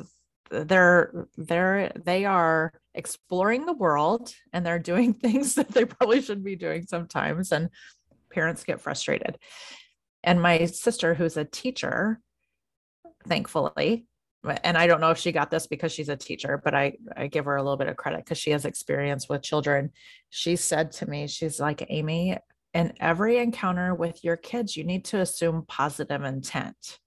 they're 0.52 1.28
they're 1.38 1.92
they 1.96 2.26
are 2.26 2.72
exploring 2.96 3.66
the 3.66 3.74
world 3.74 4.34
and 4.54 4.66
they're 4.66 4.80
doing 4.80 5.14
things 5.14 5.56
that 5.56 5.70
they 5.70 5.86
probably 5.86 6.22
shouldn't 6.22 6.46
be 6.46 6.56
doing 6.56 6.86
sometimes 6.88 7.52
and 7.52 7.70
parents 8.32 8.64
get 8.64 8.82
frustrated. 8.82 9.38
And 10.24 10.42
my 10.42 10.66
sister 10.66 11.14
who's 11.14 11.38
a 11.38 11.46
teacher 11.46 12.20
thankfully 13.28 14.06
and 14.64 14.78
i 14.78 14.86
don't 14.86 15.02
know 15.02 15.12
if 15.12 15.18
she 15.18 15.32
got 15.32 15.50
this 15.50 15.68
because 15.68 15.92
she's 15.92 16.10
a 16.10 16.16
teacher 16.16 16.62
but 16.64 16.76
i 16.76 16.94
i 17.18 17.28
give 17.28 17.46
her 17.46 17.56
a 17.56 17.64
little 17.64 17.78
bit 17.78 17.88
of 17.88 17.98
credit 17.98 18.24
because 18.24 18.38
she 18.38 18.52
has 18.52 18.66
experience 18.66 19.28
with 19.28 19.42
children. 19.42 19.92
She 20.30 20.56
said 20.56 20.92
to 20.94 21.10
me 21.10 21.28
she's 21.28 21.60
like 21.60 21.86
amy 21.90 22.38
in 22.74 22.94
every 23.00 23.38
encounter 23.38 23.96
with 23.96 24.24
your 24.24 24.38
kids 24.38 24.76
you 24.76 24.84
need 24.84 25.06
to 25.06 25.20
assume 25.20 25.66
positive 25.68 26.24
intent 26.24 27.00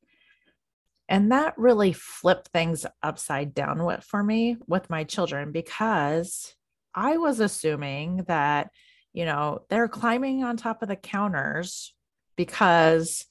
and 1.09 1.33
that 1.33 1.57
really 1.57 1.93
flipped 1.93 2.49
things 2.49 2.85
upside 3.03 3.55
down 3.55 3.85
with, 3.85 4.05
for 4.05 4.23
me 4.23 4.57
with 4.67 4.91
my 4.91 5.05
children 5.05 5.53
because 5.53 6.55
I 6.95 7.17
was 7.17 7.41
assuming 7.41 8.25
that, 8.29 8.71
you 9.13 9.25
know, 9.25 9.61
they're 9.71 9.89
climbing 9.89 10.45
on 10.45 10.57
top 10.57 10.83
of 10.83 10.89
the 10.89 10.97
counters 10.97 11.95
because, 12.37 13.25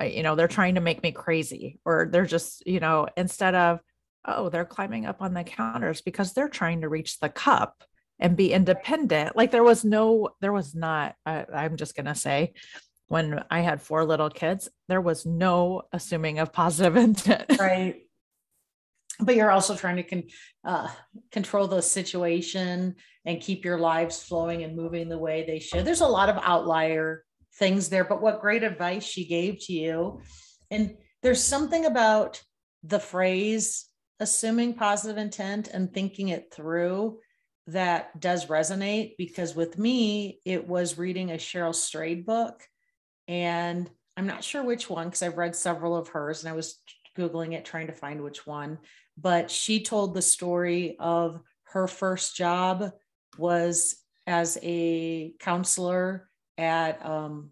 uh, 0.00 0.04
you 0.04 0.22
know, 0.22 0.34
they're 0.34 0.48
trying 0.48 0.74
to 0.74 0.80
make 0.80 1.02
me 1.02 1.12
crazy 1.12 1.80
or 1.84 2.08
they're 2.12 2.26
just, 2.26 2.66
you 2.66 2.80
know, 2.80 3.08
instead 3.16 3.54
of, 3.54 3.80
oh, 4.26 4.50
they're 4.50 4.66
climbing 4.66 5.06
up 5.06 5.22
on 5.22 5.32
the 5.32 5.44
counters 5.44 6.02
because 6.02 6.34
they're 6.34 6.48
trying 6.48 6.82
to 6.82 6.88
reach 6.88 7.18
the 7.20 7.30
cup 7.30 7.84
and 8.20 8.36
be 8.36 8.52
independent. 8.52 9.36
Like 9.36 9.50
there 9.50 9.64
was 9.64 9.84
no, 9.84 10.30
there 10.40 10.52
was 10.52 10.74
not, 10.74 11.14
uh, 11.24 11.44
I'm 11.54 11.76
just 11.76 11.96
going 11.96 12.06
to 12.06 12.14
say, 12.14 12.52
when 13.08 13.42
I 13.50 13.60
had 13.60 13.82
four 13.82 14.04
little 14.04 14.30
kids, 14.30 14.68
there 14.88 15.00
was 15.00 15.26
no 15.26 15.82
assuming 15.92 16.38
of 16.38 16.52
positive 16.52 16.96
intent. 17.08 17.58
right. 17.58 18.02
But 19.20 19.34
you're 19.34 19.50
also 19.50 19.74
trying 19.74 19.96
to 19.96 20.04
con- 20.04 20.28
uh, 20.64 20.88
control 21.32 21.66
the 21.66 21.82
situation 21.82 22.94
and 23.24 23.40
keep 23.40 23.64
your 23.64 23.78
lives 23.78 24.22
flowing 24.22 24.62
and 24.62 24.76
moving 24.76 25.08
the 25.08 25.18
way 25.18 25.44
they 25.44 25.58
should. 25.58 25.84
There's 25.84 26.02
a 26.02 26.06
lot 26.06 26.28
of 26.28 26.38
outlier 26.40 27.24
things 27.56 27.88
there, 27.88 28.04
but 28.04 28.22
what 28.22 28.40
great 28.40 28.62
advice 28.62 29.04
she 29.04 29.26
gave 29.26 29.58
to 29.66 29.72
you 29.72 30.20
And 30.70 30.96
there's 31.22 31.42
something 31.42 31.86
about 31.86 32.40
the 32.84 33.00
phrase 33.00 33.86
assuming 34.20 34.74
positive 34.74 35.16
intent 35.18 35.68
and 35.68 35.92
thinking 35.92 36.28
it 36.28 36.52
through 36.52 37.18
that 37.66 38.18
does 38.18 38.46
resonate 38.46 39.14
because 39.18 39.54
with 39.54 39.78
me, 39.78 40.40
it 40.44 40.66
was 40.66 40.98
reading 40.98 41.30
a 41.30 41.34
Cheryl 41.34 41.74
Strayed 41.74 42.24
book. 42.24 42.62
And 43.28 43.88
I'm 44.16 44.26
not 44.26 44.42
sure 44.42 44.64
which 44.64 44.90
one 44.90 45.06
because 45.06 45.22
I've 45.22 45.38
read 45.38 45.54
several 45.54 45.94
of 45.94 46.08
hers 46.08 46.42
and 46.42 46.50
I 46.50 46.56
was 46.56 46.80
Googling 47.16 47.52
it, 47.52 47.64
trying 47.64 47.86
to 47.88 47.92
find 47.92 48.22
which 48.22 48.46
one. 48.46 48.78
But 49.16 49.50
she 49.50 49.82
told 49.82 50.14
the 50.14 50.22
story 50.22 50.96
of 50.98 51.40
her 51.64 51.86
first 51.86 52.34
job 52.34 52.92
was 53.36 53.96
as 54.26 54.58
a 54.62 55.34
counselor 55.38 56.28
at 56.56 57.04
um, 57.04 57.50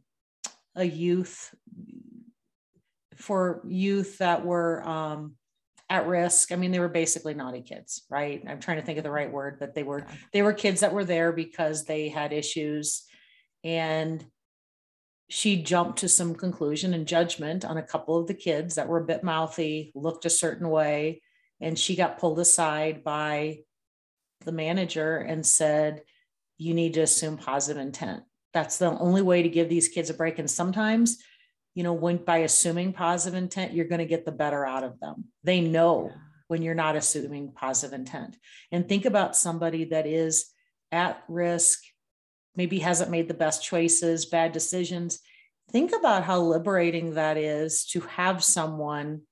a 0.75 0.85
youth 0.85 1.55
for 3.17 3.63
youth 3.67 4.19
that 4.19 4.45
were 4.45 4.87
um, 4.87 5.35
at 5.89 6.07
risk. 6.07 6.53
I 6.53 6.57
mean, 6.57 6.71
they 6.71 6.81
were 6.81 6.89
basically 6.89 7.35
naughty 7.35 7.63
kids, 7.63 8.03
right? 8.11 8.43
I'm 8.47 8.61
trying 8.61 8.79
to 8.79 8.83
think 8.83 8.99
of 8.99 9.05
the 9.05 9.11
right 9.11 9.31
word, 9.31 9.59
but 9.59 9.75
they 9.75 9.83
were 9.83 10.07
they 10.33 10.43
were 10.43 10.53
kids 10.53 10.81
that 10.81 10.93
were 10.93 11.05
there 11.05 11.33
because 11.33 11.85
they 11.85 12.09
had 12.09 12.33
issues, 12.33 13.05
and 13.65 14.25
she 15.29 15.63
jumped 15.63 15.99
to 15.99 16.09
some 16.09 16.35
conclusion 16.35 16.95
and 16.95 17.07
judgment 17.07 17.65
on 17.65 17.77
a 17.77 17.83
couple 17.83 18.19
of 18.19 18.27
the 18.27 18.35
kids 18.35 18.77
that 18.77 18.89
were 18.89 18.99
a 18.99 19.07
bit 19.07 19.25
mouthy, 19.25 19.93
looked 19.95 20.25
a 20.25 20.31
certain 20.31 20.69
way, 20.69 21.23
and 21.61 21.79
she 21.79 21.97
got 21.97 22.19
pulled 22.19 22.39
aside 22.39 23.03
by 23.03 23.61
the 24.45 24.53
manager 24.53 25.17
and 25.17 25.45
said, 25.45 26.03
"You 26.59 26.75
need 26.75 26.95
to 26.95 27.01
assume 27.01 27.39
positive 27.39 27.81
intent. 27.81 28.25
That's 28.53 28.79
the 28.79 28.99
only 28.99 29.23
way 29.23 29.43
to 29.43 29.49
give 29.49 29.69
these 29.69 29.89
kids 29.89 30.11
a 30.11 30.15
break." 30.15 30.39
And 30.39 30.51
sometimes 30.51 31.23
you 31.77 31.83
know, 31.83 31.93
when 31.93 32.17
by 32.17 32.39
assuming 32.39 32.95
positive 32.95 33.37
intent, 33.37 33.75
you're 33.75 33.85
going 33.85 33.99
to 33.99 34.07
get 34.07 34.25
the 34.25 34.33
better 34.33 34.67
out 34.67 34.83
of 34.83 34.99
them. 34.99 35.27
They 35.45 35.61
know 35.61 36.11
when 36.49 36.63
you're 36.63 36.75
not 36.75 36.97
assuming 36.97 37.53
positive 37.53 37.93
intent. 37.93 38.39
And 38.73 38.89
think 38.89 39.05
about 39.05 39.37
somebody 39.37 39.85
that 39.85 40.07
is 40.07 40.47
at 40.91 41.23
risk, 41.29 41.83
maybe 42.57 42.79
hasn't 42.79 43.11
made 43.11 43.29
the 43.29 43.35
best 43.35 43.65
choices, 43.65 44.27
bad 44.27 44.53
decisions. 44.53 45.21
Think 45.71 45.93
about 45.93 46.25
how 46.25 46.41
liberating 46.41 47.15
that 47.15 47.37
is 47.37 47.85
to 47.87 48.01
have 48.01 48.43
someone 48.43 49.23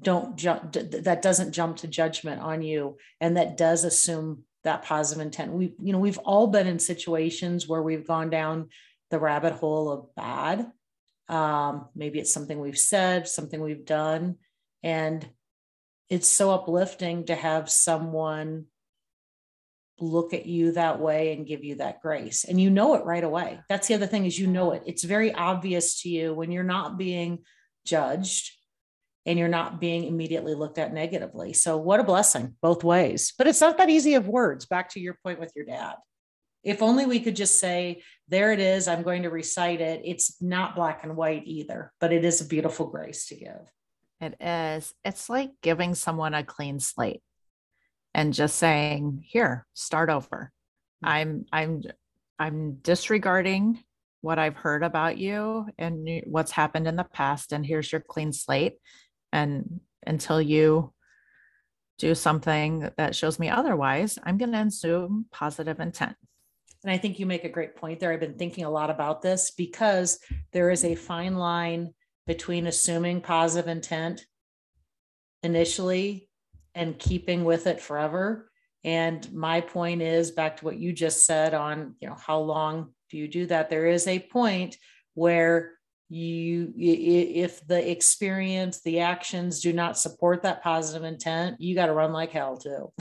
don't 0.00 0.36
jump 0.36 0.72
that 0.72 1.22
doesn't 1.22 1.52
jump 1.52 1.76
to 1.76 1.86
judgment 1.86 2.40
on 2.40 2.62
you 2.62 2.96
and 3.20 3.36
that 3.36 3.56
does 3.56 3.84
assume 3.84 4.42
that 4.64 4.82
positive 4.82 5.22
intent. 5.22 5.52
We 5.52 5.72
you 5.80 5.92
know, 5.92 6.00
we've 6.00 6.18
all 6.18 6.48
been 6.48 6.66
in 6.66 6.80
situations 6.80 7.68
where 7.68 7.82
we've 7.82 8.06
gone 8.06 8.28
down 8.28 8.70
the 9.10 9.20
rabbit 9.20 9.52
hole 9.52 9.90
of 9.90 10.14
bad 10.16 10.68
um, 11.28 11.88
maybe 11.94 12.18
it's 12.18 12.32
something 12.32 12.60
we've 12.60 12.78
said, 12.78 13.28
something 13.28 13.60
we've 13.60 13.84
done. 13.84 14.36
And 14.82 15.26
it's 16.08 16.28
so 16.28 16.50
uplifting 16.50 17.26
to 17.26 17.34
have 17.34 17.70
someone 17.70 18.66
look 20.00 20.34
at 20.34 20.46
you 20.46 20.72
that 20.72 21.00
way 21.00 21.32
and 21.32 21.46
give 21.46 21.64
you 21.64 21.76
that 21.76 22.00
grace. 22.00 22.44
And 22.44 22.60
you 22.60 22.70
know 22.70 22.94
it 22.94 23.04
right 23.04 23.22
away. 23.22 23.60
That's 23.68 23.88
the 23.88 23.94
other 23.94 24.06
thing 24.06 24.26
is 24.26 24.38
you 24.38 24.46
know 24.46 24.72
it. 24.72 24.82
It's 24.86 25.04
very 25.04 25.32
obvious 25.32 26.02
to 26.02 26.08
you 26.08 26.34
when 26.34 26.50
you're 26.50 26.64
not 26.64 26.98
being 26.98 27.40
judged 27.86 28.50
and 29.26 29.38
you're 29.38 29.48
not 29.48 29.80
being 29.80 30.04
immediately 30.04 30.54
looked 30.54 30.78
at 30.78 30.92
negatively. 30.92 31.52
So 31.52 31.76
what 31.76 32.00
a 32.00 32.04
blessing 32.04 32.56
both 32.60 32.84
ways. 32.84 33.32
But 33.38 33.46
it's 33.46 33.60
not 33.60 33.78
that 33.78 33.88
easy 33.88 34.14
of 34.14 34.28
words. 34.28 34.66
Back 34.66 34.90
to 34.90 35.00
your 35.00 35.18
point 35.24 35.40
with 35.40 35.52
your 35.54 35.64
dad. 35.64 35.94
If 36.62 36.82
only 36.82 37.06
we 37.06 37.20
could 37.20 37.36
just 37.36 37.60
say, 37.60 38.02
there 38.28 38.52
it 38.52 38.58
is, 38.58 38.88
I'm 38.88 39.02
going 39.02 39.22
to 39.24 39.30
recite 39.30 39.80
it. 39.80 40.00
It's 40.04 40.40
not 40.40 40.74
black 40.74 41.04
and 41.04 41.14
white 41.14 41.42
either, 41.44 41.92
but 42.00 42.12
it 42.12 42.24
is 42.24 42.40
a 42.40 42.46
beautiful 42.46 42.86
grace 42.86 43.26
to 43.28 43.36
give. 43.36 43.70
It 44.20 44.34
is. 44.40 44.94
It's 45.04 45.28
like 45.28 45.50
giving 45.60 45.94
someone 45.94 46.32
a 46.32 46.42
clean 46.42 46.80
slate 46.80 47.22
and 48.14 48.32
just 48.32 48.56
saying, 48.56 49.24
here, 49.26 49.66
start 49.74 50.08
over. 50.08 50.52
Mm-hmm. 51.04 51.08
I'm 51.08 51.46
I'm 51.52 51.82
I'm 52.38 52.74
disregarding 52.76 53.82
what 54.20 54.38
I've 54.38 54.56
heard 54.56 54.82
about 54.82 55.18
you 55.18 55.66
and 55.76 56.22
what's 56.24 56.50
happened 56.50 56.86
in 56.86 56.96
the 56.96 57.04
past 57.04 57.52
and 57.52 57.64
here's 57.64 57.92
your 57.92 58.00
clean 58.00 58.32
slate 58.32 58.76
and 59.32 59.80
until 60.06 60.40
you 60.40 60.92
do 61.98 62.14
something 62.14 62.90
that 62.96 63.14
shows 63.14 63.38
me 63.38 63.48
otherwise, 63.48 64.18
I'm 64.22 64.38
going 64.38 64.52
to 64.52 64.58
assume 64.58 65.26
positive 65.30 65.78
intent. 65.78 66.16
And 66.82 66.90
I 66.90 66.98
think 66.98 67.18
you 67.18 67.26
make 67.26 67.44
a 67.44 67.48
great 67.48 67.76
point 67.76 68.00
there. 68.00 68.12
I've 68.12 68.20
been 68.20 68.38
thinking 68.38 68.64
a 68.64 68.70
lot 68.70 68.90
about 68.90 69.22
this 69.22 69.50
because 69.50 70.18
there 70.52 70.70
is 70.70 70.84
a 70.84 70.94
fine 70.94 71.36
line 71.36 71.94
between 72.26 72.66
assuming 72.66 73.20
positive 73.20 73.68
intent 73.68 74.26
initially 75.42 76.28
and 76.74 76.98
keeping 76.98 77.44
with 77.44 77.66
it 77.66 77.80
forever. 77.80 78.50
And 78.82 79.32
my 79.32 79.60
point 79.60 80.02
is 80.02 80.30
back 80.30 80.58
to 80.58 80.64
what 80.64 80.76
you 80.76 80.92
just 80.92 81.24
said 81.24 81.54
on, 81.54 81.94
you 82.00 82.08
know, 82.08 82.16
how 82.16 82.38
long 82.40 82.92
do 83.10 83.16
you 83.16 83.28
do 83.28 83.46
that? 83.46 83.70
There 83.70 83.86
is 83.86 84.06
a 84.06 84.18
point 84.18 84.76
where 85.14 85.72
you 86.10 86.72
if 86.76 87.66
the 87.66 87.90
experience 87.90 88.82
the 88.82 89.00
actions 89.00 89.60
do 89.60 89.72
not 89.72 89.98
support 89.98 90.42
that 90.42 90.62
positive 90.62 91.02
intent 91.02 91.58
you 91.60 91.74
got 91.74 91.86
to 91.86 91.94
run 91.94 92.12
like 92.12 92.30
hell 92.30 92.58
too 92.58 92.92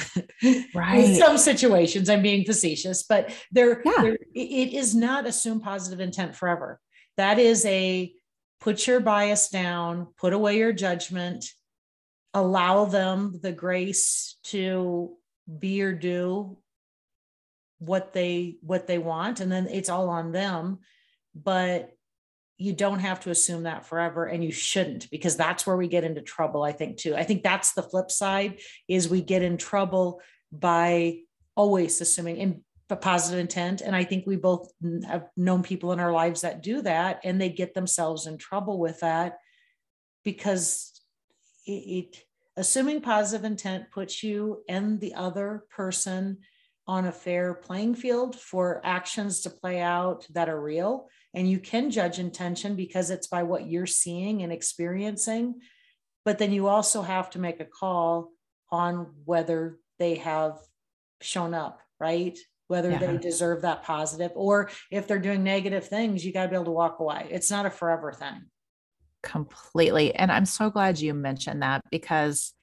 right 0.73 1.03
in 1.03 1.15
some 1.15 1.37
situations 1.37 2.09
i'm 2.09 2.21
being 2.21 2.45
facetious 2.45 3.03
but 3.03 3.31
there, 3.51 3.81
yeah. 3.83 4.01
there 4.01 4.17
it 4.33 4.73
is 4.73 4.95
not 4.95 5.27
assume 5.27 5.59
positive 5.59 5.99
intent 5.99 6.33
forever 6.33 6.79
that 7.17 7.39
is 7.39 7.65
a 7.65 8.11
put 8.61 8.87
your 8.87 9.01
bias 9.01 9.49
down 9.49 10.07
put 10.17 10.31
away 10.31 10.57
your 10.57 10.73
judgment 10.73 11.45
allow 12.33 12.85
them 12.85 13.39
the 13.41 13.51
grace 13.51 14.37
to 14.43 15.15
be 15.59 15.81
or 15.83 15.93
do 15.93 16.57
what 17.79 18.13
they 18.13 18.57
what 18.61 18.87
they 18.87 18.97
want 18.97 19.39
and 19.39 19.51
then 19.51 19.67
it's 19.67 19.89
all 19.89 20.09
on 20.09 20.31
them. 20.31 20.79
But 21.35 21.91
you 22.57 22.73
don't 22.73 22.99
have 22.99 23.19
to 23.21 23.31
assume 23.31 23.63
that 23.63 23.85
forever 23.85 24.25
and 24.25 24.43
you 24.43 24.51
shouldn't 24.51 25.09
because 25.09 25.35
that's 25.35 25.65
where 25.65 25.75
we 25.75 25.87
get 25.87 26.03
into 26.03 26.21
trouble 26.21 26.63
i 26.63 26.71
think 26.71 26.97
too. 26.97 27.15
I 27.15 27.23
think 27.23 27.43
that's 27.43 27.73
the 27.73 27.83
flip 27.83 28.11
side 28.11 28.59
is 28.87 29.09
we 29.09 29.21
get 29.21 29.41
in 29.41 29.57
trouble 29.57 30.21
by 30.51 31.19
always 31.55 31.99
assuming 31.99 32.37
in 32.37 32.63
positive 33.01 33.39
intent 33.39 33.81
and 33.81 33.95
i 33.95 34.03
think 34.03 34.23
we 34.27 34.35
both 34.35 34.71
have 35.07 35.27
known 35.35 35.63
people 35.63 35.93
in 35.93 35.99
our 35.99 36.11
lives 36.11 36.41
that 36.41 36.61
do 36.61 36.83
that 36.83 37.21
and 37.23 37.41
they 37.41 37.49
get 37.49 37.73
themselves 37.73 38.27
in 38.27 38.37
trouble 38.37 38.77
with 38.77 38.99
that 38.99 39.39
because 40.23 40.92
it, 41.65 41.71
it 41.71 42.23
assuming 42.57 43.01
positive 43.01 43.45
intent 43.45 43.91
puts 43.91 44.23
you 44.23 44.63
and 44.69 44.99
the 44.99 45.15
other 45.15 45.65
person 45.69 46.37
on 46.85 47.05
a 47.05 47.11
fair 47.11 47.53
playing 47.53 47.95
field 47.95 48.35
for 48.35 48.81
actions 48.83 49.41
to 49.41 49.49
play 49.49 49.79
out 49.79 50.27
that 50.31 50.49
are 50.49 50.61
real 50.61 51.07
and 51.33 51.49
you 51.49 51.57
can 51.57 51.89
judge 51.89 52.19
intention 52.19 52.75
because 52.75 53.09
it's 53.09 53.27
by 53.27 53.41
what 53.43 53.67
you're 53.67 53.85
seeing 53.85 54.43
and 54.43 54.51
experiencing 54.51 55.55
but 56.25 56.37
then 56.37 56.51
you 56.51 56.67
also 56.67 57.01
have 57.01 57.29
to 57.29 57.39
make 57.39 57.59
a 57.59 57.65
call 57.65 58.31
on 58.71 59.13
whether 59.25 59.79
they 59.97 60.15
have 60.15 60.59
shown 61.21 61.53
up 61.53 61.79
right? 62.03 62.37
Whether 62.67 62.91
yeah. 62.91 62.97
they 62.97 63.17
deserve 63.17 63.61
that 63.61 63.83
positive 63.83 64.31
or 64.35 64.69
if 64.91 65.07
they're 65.07 65.19
doing 65.19 65.43
negative 65.43 65.87
things 65.87 66.25
you 66.25 66.33
got 66.33 66.43
to 66.43 66.49
be 66.49 66.55
able 66.55 66.65
to 66.65 66.71
walk 66.71 66.99
away. 66.99 67.27
It's 67.29 67.51
not 67.51 67.65
a 67.65 67.69
forever 67.69 68.11
thing 68.11 68.41
completely 69.23 70.13
and 70.13 70.31
i'm 70.31 70.45
so 70.45 70.69
glad 70.69 70.99
you 70.99 71.13
mentioned 71.13 71.61
that 71.61 71.81
because 71.89 72.53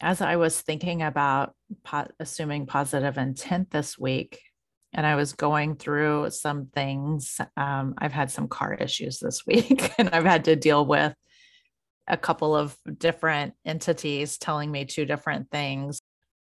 as 0.00 0.20
i 0.20 0.36
was 0.36 0.60
thinking 0.60 1.02
about 1.02 1.54
po- 1.84 2.08
assuming 2.20 2.66
positive 2.66 3.16
intent 3.16 3.70
this 3.70 3.98
week 3.98 4.40
and 4.94 5.06
I 5.06 5.14
was 5.14 5.32
going 5.32 5.76
through 5.76 6.30
some 6.30 6.66
things. 6.66 7.40
Um, 7.56 7.94
I've 7.98 8.12
had 8.12 8.30
some 8.30 8.48
car 8.48 8.74
issues 8.74 9.18
this 9.18 9.46
week, 9.46 9.92
and 9.98 10.10
I've 10.10 10.24
had 10.24 10.44
to 10.46 10.56
deal 10.56 10.84
with 10.84 11.14
a 12.08 12.16
couple 12.16 12.54
of 12.56 12.76
different 12.98 13.54
entities 13.64 14.38
telling 14.38 14.70
me 14.70 14.84
two 14.84 15.04
different 15.04 15.50
things. 15.50 16.00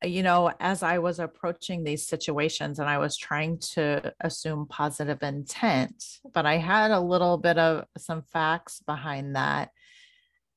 You 0.02 0.22
know, 0.22 0.50
as 0.60 0.82
I 0.82 0.98
was 0.98 1.18
approaching 1.18 1.84
these 1.84 2.06
situations 2.06 2.78
and 2.78 2.88
I 2.88 2.98
was 2.98 3.18
trying 3.18 3.58
to 3.74 4.14
assume 4.20 4.66
positive 4.66 5.22
intent, 5.22 6.02
but 6.32 6.46
I 6.46 6.56
had 6.56 6.90
a 6.90 7.00
little 7.00 7.36
bit 7.36 7.58
of 7.58 7.84
some 7.98 8.22
facts 8.22 8.82
behind 8.86 9.36
that. 9.36 9.70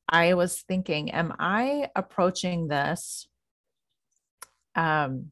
I 0.07 0.35
was 0.35 0.61
thinking, 0.61 1.11
am 1.11 1.33
I 1.39 1.89
approaching 1.95 2.67
this 2.67 3.27
um, 4.75 5.31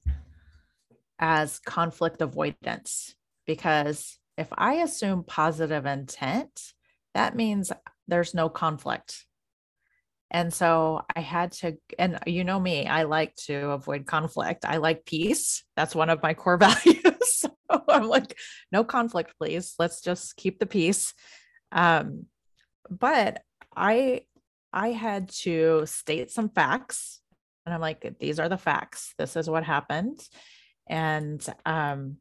as 1.20 1.60
conflict 1.60 2.22
avoidance 2.22 3.16
because 3.46 4.18
if 4.38 4.48
I 4.58 4.76
assume 4.76 5.24
positive 5.24 5.86
intent, 5.86 6.74
that 7.14 7.36
means 7.36 7.72
there's 8.08 8.34
no 8.34 8.50
conflict. 8.50 9.26
And 10.34 10.54
so 10.54 11.02
I 11.14 11.20
had 11.20 11.52
to, 11.54 11.78
and 12.00 12.18
you 12.26 12.46
know 12.46 12.60
me, 12.60 12.88
I 12.88 13.04
like 13.04 13.36
to 13.48 13.72
avoid 13.72 14.06
conflict. 14.06 14.64
I 14.64 14.78
like 14.78 15.06
peace. 15.06 15.64
That's 15.76 15.94
one 15.94 16.10
of 16.10 16.24
my 16.24 16.34
core 16.34 16.58
values. 16.58 17.04
so 17.22 17.52
I'm 17.70 18.08
like, 18.08 18.38
no 18.72 18.86
conflict, 18.86 19.34
please. 19.38 19.76
Let's 19.78 20.02
just 20.02 20.38
keep 20.38 20.58
the 20.58 20.66
peace. 20.66 21.14
Um, 21.74 22.28
but 22.90 23.42
I 23.76 24.22
I 24.74 24.90
had 24.90 25.30
to 25.30 25.86
state 25.86 26.32
some 26.32 26.50
facts 26.50 27.22
and 27.66 27.74
I'm 27.74 27.82
like 27.82 28.16
these 28.20 28.40
are 28.40 28.50
the 28.50 28.58
facts. 28.58 29.14
This 29.18 29.36
is 29.36 29.50
what 29.50 29.64
happened. 29.64 30.20
And 30.88 31.46
um 31.66 32.18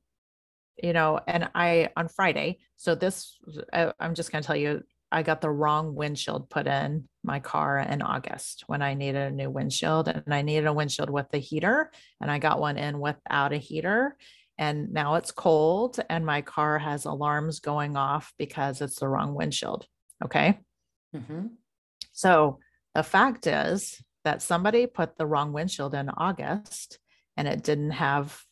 you 0.83 0.93
know, 0.93 1.21
and 1.27 1.51
I 1.55 1.91
on 1.97 2.09
Friday, 2.09 2.59
so 2.77 2.95
this 2.95 3.37
I, 3.73 3.93
I'm 4.01 4.15
just 4.15 4.33
going 4.33 4.43
to 4.43 4.47
tell 4.47 4.57
you 4.57 4.83
I 5.13 5.23
got 5.23 5.41
the 5.41 5.51
wrong 5.51 5.95
windshield 5.95 6.51
put 6.51 6.67
in 6.67 7.09
my 7.25 7.41
car 7.41 7.79
in 7.79 8.01
August 8.01 8.65
when 8.67 8.81
I 8.81 8.95
needed 8.95 9.33
a 9.33 9.35
new 9.35 9.51
windshield 9.51 10.09
and 10.09 10.33
I 10.33 10.43
needed 10.43 10.67
a 10.67 10.73
windshield 10.73 11.11
with 11.11 11.27
a 11.33 11.39
heater 11.39 11.91
and 12.21 12.31
I 12.31 12.39
got 12.39 12.61
one 12.61 12.77
in 12.77 13.01
without 13.01 13.53
a 13.53 13.59
heater 13.59 14.17
and 14.57 14.93
now 14.93 15.17
it's 15.17 15.33
cold 15.33 15.99
and 16.09 16.25
my 16.25 16.43
car 16.43 16.79
has 16.79 17.07
alarms 17.07 17.61
going 17.61 17.97
off 17.97 18.33
because 18.39 18.81
it's 18.81 19.01
the 19.01 19.09
wrong 19.09 19.35
windshield. 19.35 19.87
Okay. 20.25 20.61
Mm-hmm. 21.17 21.47
So 22.13 22.59
the 22.95 23.03
fact 23.03 23.47
is 23.47 24.01
that 24.25 24.43
somebody 24.43 24.87
put 24.87 25.17
the 25.17 25.27
wrong 25.27 25.53
windshield 25.53 25.95
in 25.95 26.09
August 26.11 26.99
and 27.37 27.49
it 27.49 27.63
didn't 27.63 27.93
have, 27.93 28.45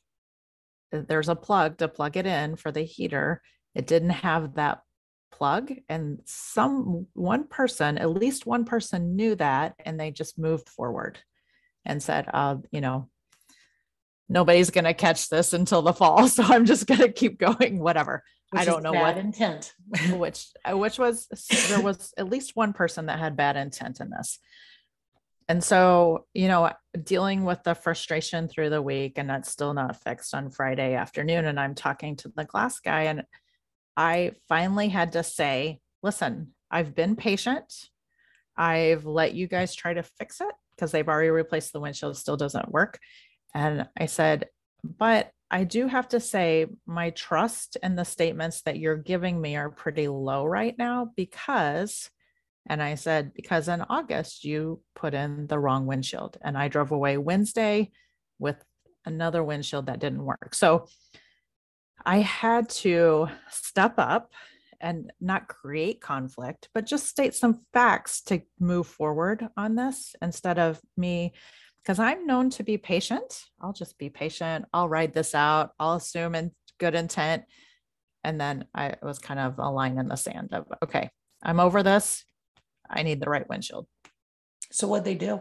there's 0.91 1.29
a 1.29 1.37
plug 1.37 1.79
to 1.79 1.89
plug 1.89 2.17
it 2.17 2.27
in 2.27 2.57
for 2.57 2.73
the 2.73 2.83
heater. 2.83 3.43
It 3.75 3.87
didn't 3.87 4.11
have 4.11 4.55
that 4.55 4.81
plug. 5.31 5.73
And 5.89 6.21
some, 6.25 7.07
one 7.15 7.47
person, 7.47 7.99
at 7.99 8.11
least 8.11 8.47
one 8.47 8.65
person 8.65 9.17
knew 9.17 9.35
that 9.37 9.75
and 9.85 9.99
they 9.99 10.11
just 10.11 10.39
moved 10.39 10.69
forward 10.69 11.19
and 11.85 12.03
said, 12.03 12.29
uh, 12.33 12.57
you 12.71 12.81
know, 12.81 13.09
nobody's 14.29 14.71
going 14.71 14.85
to 14.85 14.95
catch 14.95 15.29
this 15.29 15.53
until 15.53 15.83
the 15.83 15.93
fall. 15.93 16.29
So 16.29 16.43
I'm 16.43 16.67
just 16.67 16.87
going 16.87 17.01
to 17.01 17.13
keep 17.13 17.39
going, 17.39 17.79
whatever. 17.79 18.23
Which 18.51 18.63
I 18.63 18.65
don't 18.65 18.83
know 18.83 18.93
what 18.93 19.19
intent, 19.19 19.75
which, 20.13 20.47
uh, 20.65 20.77
which 20.77 20.99
was, 20.99 21.27
there 21.69 21.83
was 21.83 22.15
at 22.17 22.31
least 22.31 22.57
one 22.57 22.73
person 22.73 23.07
that 23.07 23.19
had 23.19 23.37
bad 23.37 23.57
intent 23.57 24.01
in 24.01 24.11
this. 24.11 24.39
And 25.49 25.65
so, 25.65 26.27
you 26.35 26.49
know, 26.49 26.71
dealing 27.03 27.45
with 27.45 27.63
the 27.63 27.75
frustration 27.75 28.49
through 28.49 28.69
the 28.71 28.83
week 28.83 29.15
and 29.17 29.31
that's 29.31 29.51
still 29.51 29.73
not 29.73 30.03
fixed 30.03 30.35
on 30.35 30.51
Friday 30.51 30.95
afternoon. 30.95 31.47
And 31.47 31.59
I'm 31.59 31.75
talking 31.75 32.17
to 32.17 32.33
the 32.35 32.45
glass 32.45 32.81
guy 32.81 33.05
and 33.05 33.23
I 33.99 34.31
finally 34.49 34.89
had 34.89 35.13
to 35.13 35.25
say, 35.25 35.81
listen, 36.05 36.55
I've 36.71 36.95
been 36.95 37.17
patient. 37.17 37.75
I've 38.57 39.05
let 39.05 39.35
you 39.35 39.49
guys 39.49 39.75
try 39.75 39.93
to 39.93 40.05
fix 40.05 40.41
it 40.41 40.55
because 40.71 40.93
they've 40.93 41.09
already 41.09 41.31
replaced 41.31 41.73
the 41.73 41.81
windshield, 41.81 42.17
still 42.17 42.37
doesn't 42.37 42.71
work. 42.71 43.01
And 43.55 43.89
I 43.99 44.07
said, 44.07 44.47
but 44.85 45.33
I 45.51 45.65
do 45.65 45.89
have 45.89 46.07
to 46.11 46.21
say, 46.21 46.67
my 46.87 47.11
trust 47.11 47.77
in 47.83 47.97
the 47.97 48.05
statements 48.05 48.63
that 48.63 48.79
you're 48.79 48.97
giving 48.97 49.41
me 49.41 49.57
are 49.57 49.71
pretty 49.71 50.07
low 50.07 50.45
right 50.45 50.79
now 50.79 51.11
because, 51.17 52.09
and 52.69 52.81
I 52.81 52.95
said, 52.95 53.35
because 53.35 53.67
in 53.67 53.83
August 53.83 54.45
you 54.45 54.81
put 54.95 55.13
in 55.13 55.49
the 55.49 55.59
wrong 55.59 55.87
windshield 55.87 56.39
and 56.41 56.57
I 56.57 56.69
drove 56.69 56.93
away 56.93 57.17
Wednesday 57.17 57.91
with 58.39 58.63
another 59.05 59.43
windshield 59.43 59.87
that 59.87 59.99
didn't 59.99 60.25
work. 60.25 60.55
So 60.55 60.87
I 62.05 62.19
had 62.19 62.69
to 62.71 63.29
step 63.51 63.95
up 63.99 64.33
and 64.81 65.13
not 65.21 65.49
create 65.49 66.01
conflict, 66.01 66.69
but 66.73 66.87
just 66.87 67.07
state 67.07 67.35
some 67.35 67.61
facts 67.73 68.21
to 68.23 68.43
move 68.61 68.87
forward 68.87 69.49
on 69.57 69.75
this 69.75 70.15
instead 70.23 70.59
of 70.59 70.81
me 70.97 71.33
because 71.83 71.99
I'm 71.99 72.27
known 72.27 72.51
to 72.51 72.63
be 72.63 72.77
patient. 72.77 73.45
I'll 73.61 73.73
just 73.73 73.99
be 73.99 74.11
patient. 74.11 74.67
I'll 74.73 74.89
ride 74.89 75.15
this 75.15 75.35
out. 75.35 75.71
I'll 75.79 75.95
assume 75.95 76.35
in 76.35 76.53
good 76.79 76.95
intent. 76.95 77.45
And 78.25 78.41
then 78.41 78.67
I 78.75 78.95
was 79.03 79.19
kind 79.19 79.41
of 79.41 79.59
a 79.59 79.71
line 79.71 79.99
in 79.99 80.09
the 80.09 80.17
sand 80.17 80.51
of, 80.53 80.67
okay, 80.83 81.11
I'm 81.43 81.61
over 81.61 81.83
this. 81.83 82.25
I 82.89 83.03
need 83.03 83.21
the 83.21 83.31
right 83.31 83.49
windshield. 83.49 83.87
So 84.71 84.87
what 84.87 85.05
they 85.05 85.15
do? 85.15 85.41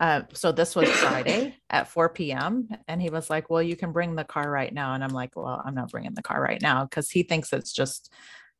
Uh, 0.00 0.22
so 0.32 0.50
this 0.50 0.74
was 0.74 0.88
Friday 0.88 1.54
at 1.68 1.86
4 1.86 2.08
p.m. 2.08 2.68
And 2.88 3.02
he 3.02 3.10
was 3.10 3.28
like, 3.28 3.50
Well, 3.50 3.62
you 3.62 3.76
can 3.76 3.92
bring 3.92 4.16
the 4.16 4.24
car 4.24 4.50
right 4.50 4.72
now. 4.72 4.94
And 4.94 5.04
I'm 5.04 5.12
like, 5.12 5.36
Well, 5.36 5.62
I'm 5.62 5.74
not 5.74 5.90
bringing 5.90 6.14
the 6.14 6.22
car 6.22 6.42
right 6.42 6.60
now 6.60 6.84
because 6.84 7.10
he 7.10 7.22
thinks 7.22 7.52
it's 7.52 7.72
just 7.72 8.10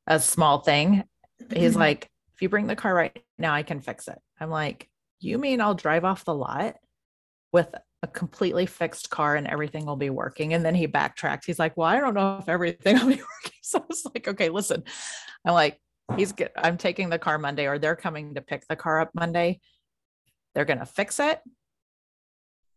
a 0.06 0.20
small 0.20 0.60
thing. 0.60 1.04
He's 1.52 1.74
like, 1.74 2.10
If 2.34 2.42
you 2.42 2.50
bring 2.50 2.66
the 2.66 2.76
car 2.76 2.94
right 2.94 3.24
now, 3.38 3.54
I 3.54 3.62
can 3.62 3.80
fix 3.80 4.06
it. 4.06 4.18
I'm 4.38 4.50
like, 4.50 4.88
you 5.20 5.38
mean 5.38 5.60
I'll 5.62 5.74
drive 5.74 6.04
off 6.04 6.24
the 6.24 6.34
lot 6.34 6.76
with 7.52 7.74
a 8.02 8.06
completely 8.06 8.66
fixed 8.66 9.10
car 9.10 9.36
and 9.36 9.46
everything 9.46 9.86
will 9.86 9.96
be 9.96 10.10
working? 10.10 10.52
And 10.52 10.64
then 10.64 10.74
he 10.74 10.86
backtracked. 10.86 11.46
He's 11.46 11.58
like, 11.58 11.74
well, 11.76 11.88
I 11.88 12.00
don't 12.00 12.14
know 12.14 12.38
if 12.38 12.48
everything 12.48 12.96
will 12.98 13.08
be 13.08 13.14
working. 13.44 13.58
So 13.62 13.78
I 13.78 13.84
was 13.88 14.04
like, 14.14 14.28
okay, 14.28 14.50
listen. 14.50 14.84
I'm 15.46 15.54
like, 15.54 15.80
he's 16.16 16.32
good. 16.32 16.50
I'm 16.56 16.76
taking 16.76 17.08
the 17.08 17.18
car 17.18 17.38
Monday 17.38 17.66
or 17.66 17.78
they're 17.78 17.96
coming 17.96 18.34
to 18.34 18.42
pick 18.42 18.66
the 18.68 18.76
car 18.76 19.00
up 19.00 19.10
Monday. 19.14 19.60
They're 20.54 20.64
going 20.64 20.78
to 20.78 20.86
fix 20.86 21.20
it. 21.20 21.40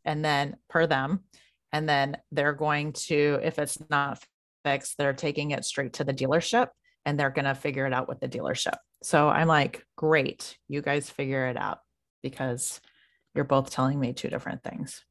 And 0.05 0.23
then 0.23 0.57
per 0.69 0.86
them. 0.86 1.23
And 1.71 1.88
then 1.88 2.17
they're 2.31 2.53
going 2.53 2.93
to, 2.93 3.39
if 3.41 3.57
it's 3.57 3.77
not 3.89 4.23
fixed, 4.63 4.97
they're 4.97 5.13
taking 5.13 5.51
it 5.51 5.65
straight 5.65 5.93
to 5.93 6.03
the 6.03 6.13
dealership 6.13 6.67
and 7.05 7.19
they're 7.19 7.29
going 7.29 7.45
to 7.45 7.55
figure 7.55 7.86
it 7.86 7.93
out 7.93 8.07
with 8.07 8.19
the 8.19 8.29
dealership. 8.29 8.75
So 9.01 9.27
I'm 9.27 9.47
like, 9.47 9.86
great, 9.97 10.57
you 10.67 10.81
guys 10.81 11.09
figure 11.09 11.47
it 11.47 11.57
out 11.57 11.79
because 12.21 12.79
you're 13.36 13.43
both 13.43 13.71
telling 13.71 13.99
me 13.99 14.13
two 14.13 14.29
different 14.29 14.63
things. 14.63 15.03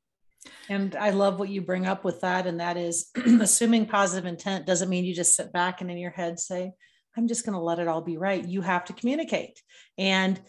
And 0.68 0.96
I 0.96 1.10
love 1.10 1.38
what 1.38 1.50
you 1.50 1.60
bring 1.60 1.86
up 1.86 2.04
with 2.04 2.20
that. 2.22 2.46
And 2.46 2.60
that 2.60 2.76
is 2.76 3.10
assuming 3.16 3.86
positive 3.86 4.26
intent 4.26 4.66
doesn't 4.66 4.88
mean 4.88 5.04
you 5.04 5.14
just 5.14 5.36
sit 5.36 5.52
back 5.52 5.80
and 5.80 5.90
in 5.90 5.98
your 5.98 6.10
head 6.10 6.38
say, 6.38 6.72
I'm 7.16 7.28
just 7.28 7.44
going 7.44 7.54
to 7.54 7.60
let 7.60 7.78
it 7.78 7.88
all 7.88 8.00
be 8.00 8.16
right. 8.16 8.46
You 8.46 8.62
have 8.62 8.86
to 8.86 8.92
communicate. 8.92 9.60
And 9.98 10.40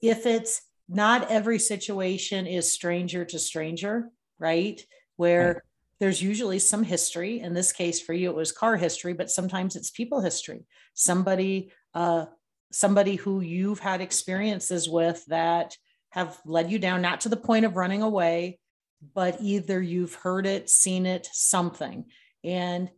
if 0.00 0.26
it's 0.26 0.62
not 0.94 1.30
every 1.30 1.58
situation 1.58 2.46
is 2.46 2.72
stranger 2.72 3.24
to 3.24 3.38
stranger, 3.38 4.10
right? 4.38 4.80
Where 5.16 5.46
right. 5.46 5.62
there's 6.00 6.22
usually 6.22 6.58
some 6.58 6.82
history. 6.82 7.40
In 7.40 7.54
this 7.54 7.72
case, 7.72 8.00
for 8.00 8.12
you, 8.12 8.30
it 8.30 8.36
was 8.36 8.52
car 8.52 8.76
history, 8.76 9.12
but 9.12 9.30
sometimes 9.30 9.76
it's 9.76 9.90
people 9.90 10.20
history. 10.20 10.64
Somebody 10.94 11.72
uh, 11.94 12.26
somebody 12.72 13.16
who 13.16 13.40
you've 13.40 13.78
had 13.78 14.00
experiences 14.00 14.88
with 14.88 15.24
that 15.26 15.76
have 16.10 16.40
led 16.44 16.70
you 16.70 16.78
down, 16.78 17.02
not 17.02 17.20
to 17.20 17.28
the 17.28 17.36
point 17.36 17.64
of 17.64 17.76
running 17.76 18.02
away, 18.02 18.58
but 19.14 19.36
either 19.40 19.80
you've 19.80 20.14
heard 20.14 20.46
it, 20.46 20.70
seen 20.70 21.06
it, 21.06 21.28
something. 21.32 22.04
And 22.44 22.90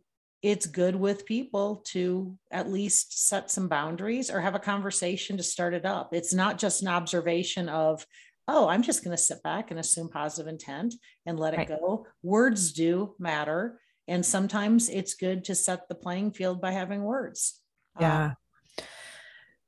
it's 0.45 0.67
good 0.67 0.95
with 0.95 1.25
people 1.25 1.77
to 1.87 2.37
at 2.51 2.71
least 2.71 3.27
set 3.27 3.49
some 3.49 3.67
boundaries 3.67 4.29
or 4.29 4.39
have 4.39 4.53
a 4.53 4.59
conversation 4.59 5.37
to 5.37 5.43
start 5.43 5.73
it 5.73 5.87
up. 5.87 6.13
It's 6.13 6.35
not 6.35 6.59
just 6.59 6.83
an 6.83 6.87
observation 6.87 7.67
of, 7.67 8.05
oh, 8.47 8.67
I'm 8.67 8.83
just 8.83 9.03
going 9.03 9.17
to 9.17 9.21
sit 9.21 9.41
back 9.41 9.71
and 9.71 9.79
assume 9.79 10.07
positive 10.07 10.47
intent 10.47 10.93
and 11.25 11.39
let 11.39 11.55
it 11.55 11.67
go. 11.67 12.05
Words 12.21 12.73
do 12.73 13.15
matter. 13.17 13.79
And 14.07 14.23
sometimes 14.23 14.87
it's 14.87 15.15
good 15.15 15.45
to 15.45 15.55
set 15.55 15.89
the 15.89 15.95
playing 15.95 16.33
field 16.33 16.61
by 16.61 16.73
having 16.73 17.01
words. 17.01 17.59
Yeah. 17.99 18.25
Um, 18.25 18.35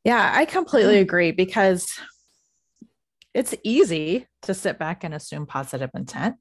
yeah, 0.03 0.31
I 0.31 0.45
completely 0.45 0.99
agree 1.07 1.31
because 1.31 1.87
it's 3.33 3.55
easy 3.63 4.27
to 4.43 4.53
sit 4.53 4.77
back 4.77 5.03
and 5.03 5.15
assume 5.15 5.47
positive 5.47 5.89
intent. 5.95 6.35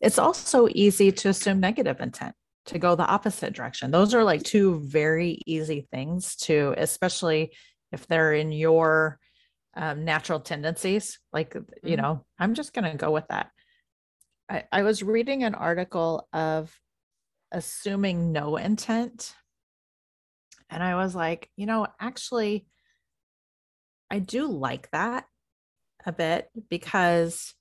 It's 0.00 0.18
also 0.18 0.66
easy 0.74 1.12
to 1.12 1.28
assume 1.28 1.60
negative 1.60 2.00
intent, 2.00 2.34
to 2.66 2.78
go 2.78 2.94
the 2.94 3.06
opposite 3.06 3.54
direction. 3.54 3.90
Those 3.90 4.14
are 4.14 4.24
like 4.24 4.42
two 4.42 4.80
very 4.80 5.40
easy 5.46 5.86
things 5.90 6.36
to, 6.36 6.74
especially 6.76 7.52
if 7.92 8.06
they're 8.06 8.32
in 8.32 8.52
your 8.52 9.18
um, 9.76 10.04
natural 10.04 10.40
tendencies. 10.40 11.18
Like, 11.32 11.54
mm-hmm. 11.54 11.88
you 11.88 11.96
know, 11.96 12.24
I'm 12.38 12.54
just 12.54 12.72
going 12.72 12.90
to 12.90 12.96
go 12.96 13.10
with 13.10 13.26
that. 13.28 13.50
I, 14.48 14.64
I 14.72 14.82
was 14.82 15.02
reading 15.02 15.44
an 15.44 15.54
article 15.54 16.28
of 16.32 16.74
assuming 17.52 18.32
no 18.32 18.56
intent. 18.56 19.34
And 20.68 20.82
I 20.82 20.96
was 20.96 21.14
like, 21.14 21.48
you 21.56 21.66
know, 21.66 21.86
actually, 22.00 22.66
I 24.10 24.18
do 24.18 24.48
like 24.48 24.90
that 24.90 25.24
a 26.04 26.12
bit 26.12 26.48
because 26.68 27.54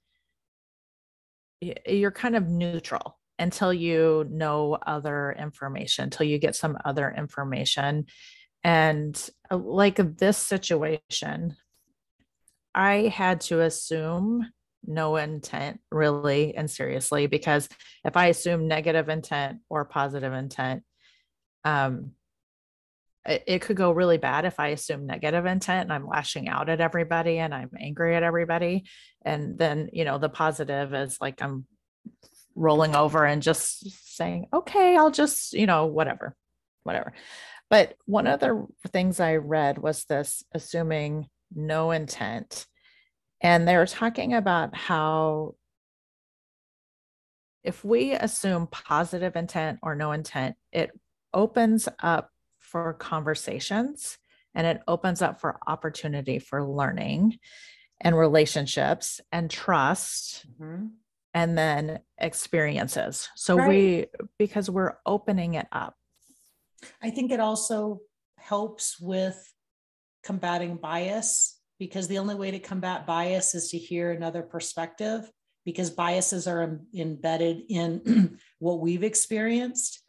you're 1.62 2.12
kind 2.12 2.36
of 2.36 2.48
neutral 2.48 3.18
until 3.38 3.74
you 3.74 4.26
know 4.30 4.78
other 4.86 5.36
information, 5.38 6.06
until 6.06 6.26
you 6.26 6.40
get 6.40 6.56
some 6.56 6.78
other 6.86 7.14
information. 7.16 8.06
And 8.64 9.30
uh, 9.52 9.58
like 9.58 10.18
this 10.18 10.38
situation, 10.38 11.56
I 12.74 13.08
had 13.14 13.42
to 13.42 13.62
assume 13.62 14.50
no 14.88 15.16
intent 15.16 15.80
really 15.92 16.56
and 16.56 16.70
seriously 16.70 17.28
because 17.28 17.68
if 18.04 18.16
I 18.16 18.28
assume 18.28 18.68
negative 18.68 19.10
intent 19.10 19.60
or 19.70 19.86
positive 19.86 20.34
intent, 20.34 20.84
um, 21.64 22.12
it, 23.26 23.44
it 23.48 23.62
could 23.62 23.78
go 23.78 23.92
really 23.92 24.18
bad 24.18 24.46
if 24.46 24.60
I 24.60 24.68
assume 24.68 25.06
negative 25.06 25.46
intent 25.46 25.84
and 25.84 25.94
I'm 25.94 26.08
lashing 26.08 26.48
out 26.48 26.70
at 26.70 26.82
everybody 26.82 27.40
and 27.40 27.54
I'm 27.54 27.72
angry 27.80 28.16
at 28.16 28.24
everybody. 28.24 28.86
And 29.24 29.58
then, 29.58 29.90
you 29.92 30.06
know, 30.06 30.18
the 30.18 30.30
positive 30.30 30.94
is 30.94 31.18
like 31.20 31.42
I'm 31.42 31.66
rolling 32.56 32.96
over 32.96 33.26
and 33.26 33.42
just 33.42 34.16
saying, 34.16 34.48
okay, 34.54 34.96
I'll 34.96 35.12
just, 35.12 35.54
you 35.54 35.66
know, 35.66 35.86
whatever, 35.86 36.36
whatever. 36.84 37.14
But 37.70 37.96
one 38.06 38.28
of 38.28 38.40
the 38.40 38.66
things 38.90 39.20
I 39.20 39.36
read 39.36 39.78
was 39.78 40.06
this 40.06 40.44
assuming 40.54 41.28
no 41.54 41.92
intent. 41.92 42.66
And 43.42 43.68
they 43.68 43.76
were 43.76 43.86
talking 43.86 44.34
about 44.34 44.76
how 44.76 45.56
if 47.64 47.84
we 47.84 48.14
assume 48.14 48.68
positive 48.68 49.36
intent 49.36 49.80
or 49.82 49.96
no 49.96 50.12
intent, 50.12 50.56
it 50.72 50.92
opens 51.34 51.90
up 52.02 52.30
for 52.60 52.94
conversations 52.94 54.18
and 54.54 54.66
it 54.66 54.82
opens 54.88 55.22
up 55.22 55.42
for 55.42 55.60
opportunity 55.68 56.40
for 56.40 56.64
learning 56.64 57.40
and 58.00 58.18
relationships 58.18 59.20
and 59.32 59.50
trust 59.50 60.46
Mhm. 60.60 60.92
And 61.36 61.58
then 61.58 62.00
experiences. 62.18 63.30
So 63.36 63.58
Right. 63.58 63.68
we 63.68 64.06
because 64.40 64.70
we're 64.70 64.98
opening 65.06 65.56
it 65.56 65.68
up. 65.72 65.96
I 67.04 67.12
think 67.12 67.32
it 67.32 67.42
also 67.42 68.00
helps 68.38 69.00
with 69.00 69.38
combating 70.24 70.78
bias 70.78 71.60
because 71.78 72.08
the 72.08 72.20
only 72.20 72.36
way 72.36 72.52
to 72.52 72.60
combat 72.60 73.06
bias 73.06 73.54
is 73.54 73.70
to 73.72 73.78
hear 73.78 74.12
another 74.12 74.42
perspective 74.42 75.30
because 75.66 75.90
biases 75.90 76.48
are 76.48 76.62
em- 76.62 76.88
embedded 76.96 77.64
in 77.70 78.40
what 78.60 78.80
we've 78.80 79.04
experienced. 79.04 80.02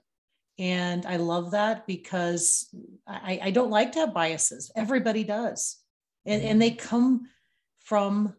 And 0.59 1.05
I 1.07 1.17
love 1.17 1.51
that 1.51 1.87
because 1.87 2.73
I, 3.07 3.41
I 3.43 3.51
don't 3.51 3.71
like 3.71 3.93
to 3.93 4.01
have 4.01 4.15
biases. 4.15 4.71
Everybody 4.77 5.25
does. 5.25 5.79
And, 6.25 6.43
and 6.43 6.63
they 6.63 6.71
come 6.71 7.23
from 7.81 8.35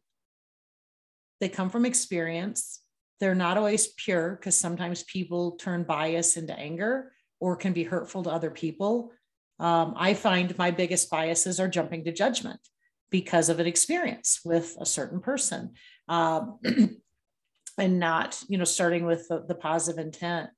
they 1.39 1.49
come 1.49 1.69
from 1.69 1.85
experience. 1.85 2.81
They're 3.19 3.35
not 3.35 3.57
always 3.57 3.87
pure 3.87 4.35
because 4.35 4.55
sometimes 4.55 5.03
people 5.03 5.51
turn 5.53 5.83
bias 5.83 6.37
into 6.37 6.57
anger 6.57 7.11
or 7.39 7.55
can 7.55 7.73
be 7.73 7.83
hurtful 7.83 8.23
to 8.23 8.29
other 8.29 8.51
people. 8.51 9.11
Um, 9.59 9.95
I 9.97 10.13
find 10.13 10.57
my 10.57 10.71
biggest 10.71 11.09
biases 11.09 11.59
are 11.59 11.67
jumping 11.67 12.03
to 12.05 12.11
judgment 12.11 12.59
because 13.09 13.49
of 13.49 13.59
an 13.59 13.67
experience 13.67 14.41
with 14.43 14.75
a 14.79 14.85
certain 14.85 15.19
person. 15.19 15.73
Um, 16.07 16.59
and 17.77 17.99
not, 17.99 18.41
you 18.47 18.57
know, 18.57 18.63
starting 18.63 19.05
with 19.05 19.27
the, 19.27 19.43
the 19.47 19.55
positive 19.55 20.03
intent. 20.03 20.49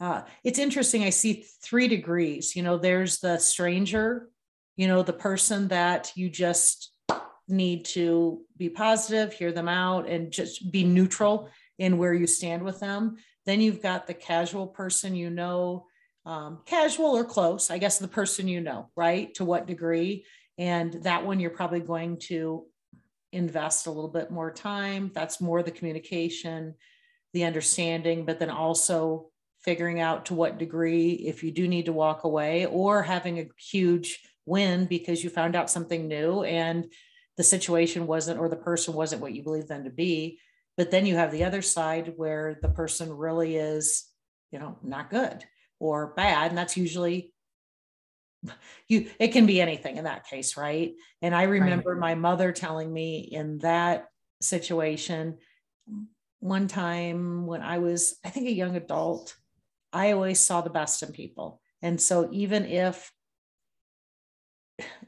Uh, 0.00 0.22
it's 0.42 0.58
interesting. 0.58 1.04
I 1.04 1.10
see 1.10 1.46
three 1.62 1.88
degrees. 1.88 2.56
You 2.56 2.62
know, 2.62 2.78
there's 2.78 3.20
the 3.20 3.38
stranger, 3.38 4.28
you 4.76 4.88
know, 4.88 5.02
the 5.02 5.12
person 5.12 5.68
that 5.68 6.12
you 6.16 6.28
just 6.28 6.93
need 7.48 7.84
to 7.84 8.40
be 8.56 8.68
positive, 8.68 9.32
hear 9.32 9.52
them 9.52 9.68
out, 9.68 10.08
and 10.08 10.30
just 10.30 10.70
be 10.70 10.84
neutral 10.84 11.48
in 11.78 11.98
where 11.98 12.14
you 12.14 12.26
stand 12.26 12.62
with 12.62 12.80
them. 12.80 13.16
Then 13.46 13.60
you've 13.60 13.82
got 13.82 14.06
the 14.06 14.14
casual 14.14 14.66
person, 14.66 15.14
you 15.14 15.30
know, 15.30 15.86
um, 16.26 16.60
casual 16.64 17.16
or 17.16 17.24
close, 17.24 17.70
I 17.70 17.78
guess 17.78 17.98
the 17.98 18.08
person 18.08 18.48
you 18.48 18.60
know, 18.60 18.88
right? 18.96 19.34
To 19.34 19.44
what 19.44 19.66
degree? 19.66 20.24
And 20.56 20.94
that 21.02 21.26
one 21.26 21.40
you're 21.40 21.50
probably 21.50 21.80
going 21.80 22.18
to 22.20 22.64
invest 23.32 23.86
a 23.86 23.90
little 23.90 24.10
bit 24.10 24.30
more 24.30 24.50
time. 24.50 25.10
That's 25.14 25.40
more 25.40 25.62
the 25.62 25.70
communication, 25.70 26.74
the 27.34 27.44
understanding, 27.44 28.24
but 28.24 28.38
then 28.38 28.50
also 28.50 29.30
figuring 29.62 30.00
out 30.00 30.26
to 30.26 30.34
what 30.34 30.58
degree, 30.58 31.12
if 31.12 31.42
you 31.42 31.50
do 31.50 31.66
need 31.66 31.86
to 31.86 31.92
walk 31.92 32.24
away 32.24 32.66
or 32.66 33.02
having 33.02 33.38
a 33.40 33.48
huge 33.58 34.20
win 34.46 34.86
because 34.86 35.24
you 35.24 35.30
found 35.30 35.56
out 35.56 35.70
something 35.70 36.06
new 36.06 36.42
and 36.44 36.86
the 37.36 37.42
situation 37.42 38.06
wasn't 38.06 38.38
or 38.38 38.48
the 38.48 38.56
person 38.56 38.94
wasn't 38.94 39.22
what 39.22 39.34
you 39.34 39.42
believe 39.42 39.68
them 39.68 39.84
to 39.84 39.90
be. 39.90 40.38
But 40.76 40.90
then 40.90 41.06
you 41.06 41.16
have 41.16 41.30
the 41.30 41.44
other 41.44 41.62
side 41.62 42.14
where 42.16 42.58
the 42.60 42.68
person 42.68 43.12
really 43.12 43.56
is, 43.56 44.06
you 44.50 44.58
know, 44.58 44.78
not 44.82 45.10
good 45.10 45.44
or 45.78 46.14
bad. 46.14 46.50
And 46.50 46.58
that's 46.58 46.76
usually 46.76 47.32
you 48.88 49.10
it 49.18 49.28
can 49.28 49.46
be 49.46 49.60
anything 49.60 49.96
in 49.96 50.04
that 50.04 50.26
case 50.26 50.56
right 50.56 50.92
and 51.22 51.34
i 51.34 51.44
remember 51.44 51.92
right. 51.92 52.00
my 52.00 52.14
mother 52.14 52.52
telling 52.52 52.92
me 52.92 53.20
in 53.20 53.58
that 53.60 54.06
situation 54.42 55.38
one 56.40 56.68
time 56.68 57.46
when 57.46 57.62
i 57.62 57.78
was 57.78 58.16
i 58.24 58.28
think 58.28 58.46
a 58.46 58.52
young 58.52 58.76
adult 58.76 59.34
i 59.92 60.12
always 60.12 60.40
saw 60.40 60.60
the 60.60 60.68
best 60.68 61.02
in 61.02 61.10
people 61.10 61.60
and 61.80 62.00
so 62.00 62.28
even 62.32 62.66
if 62.66 63.10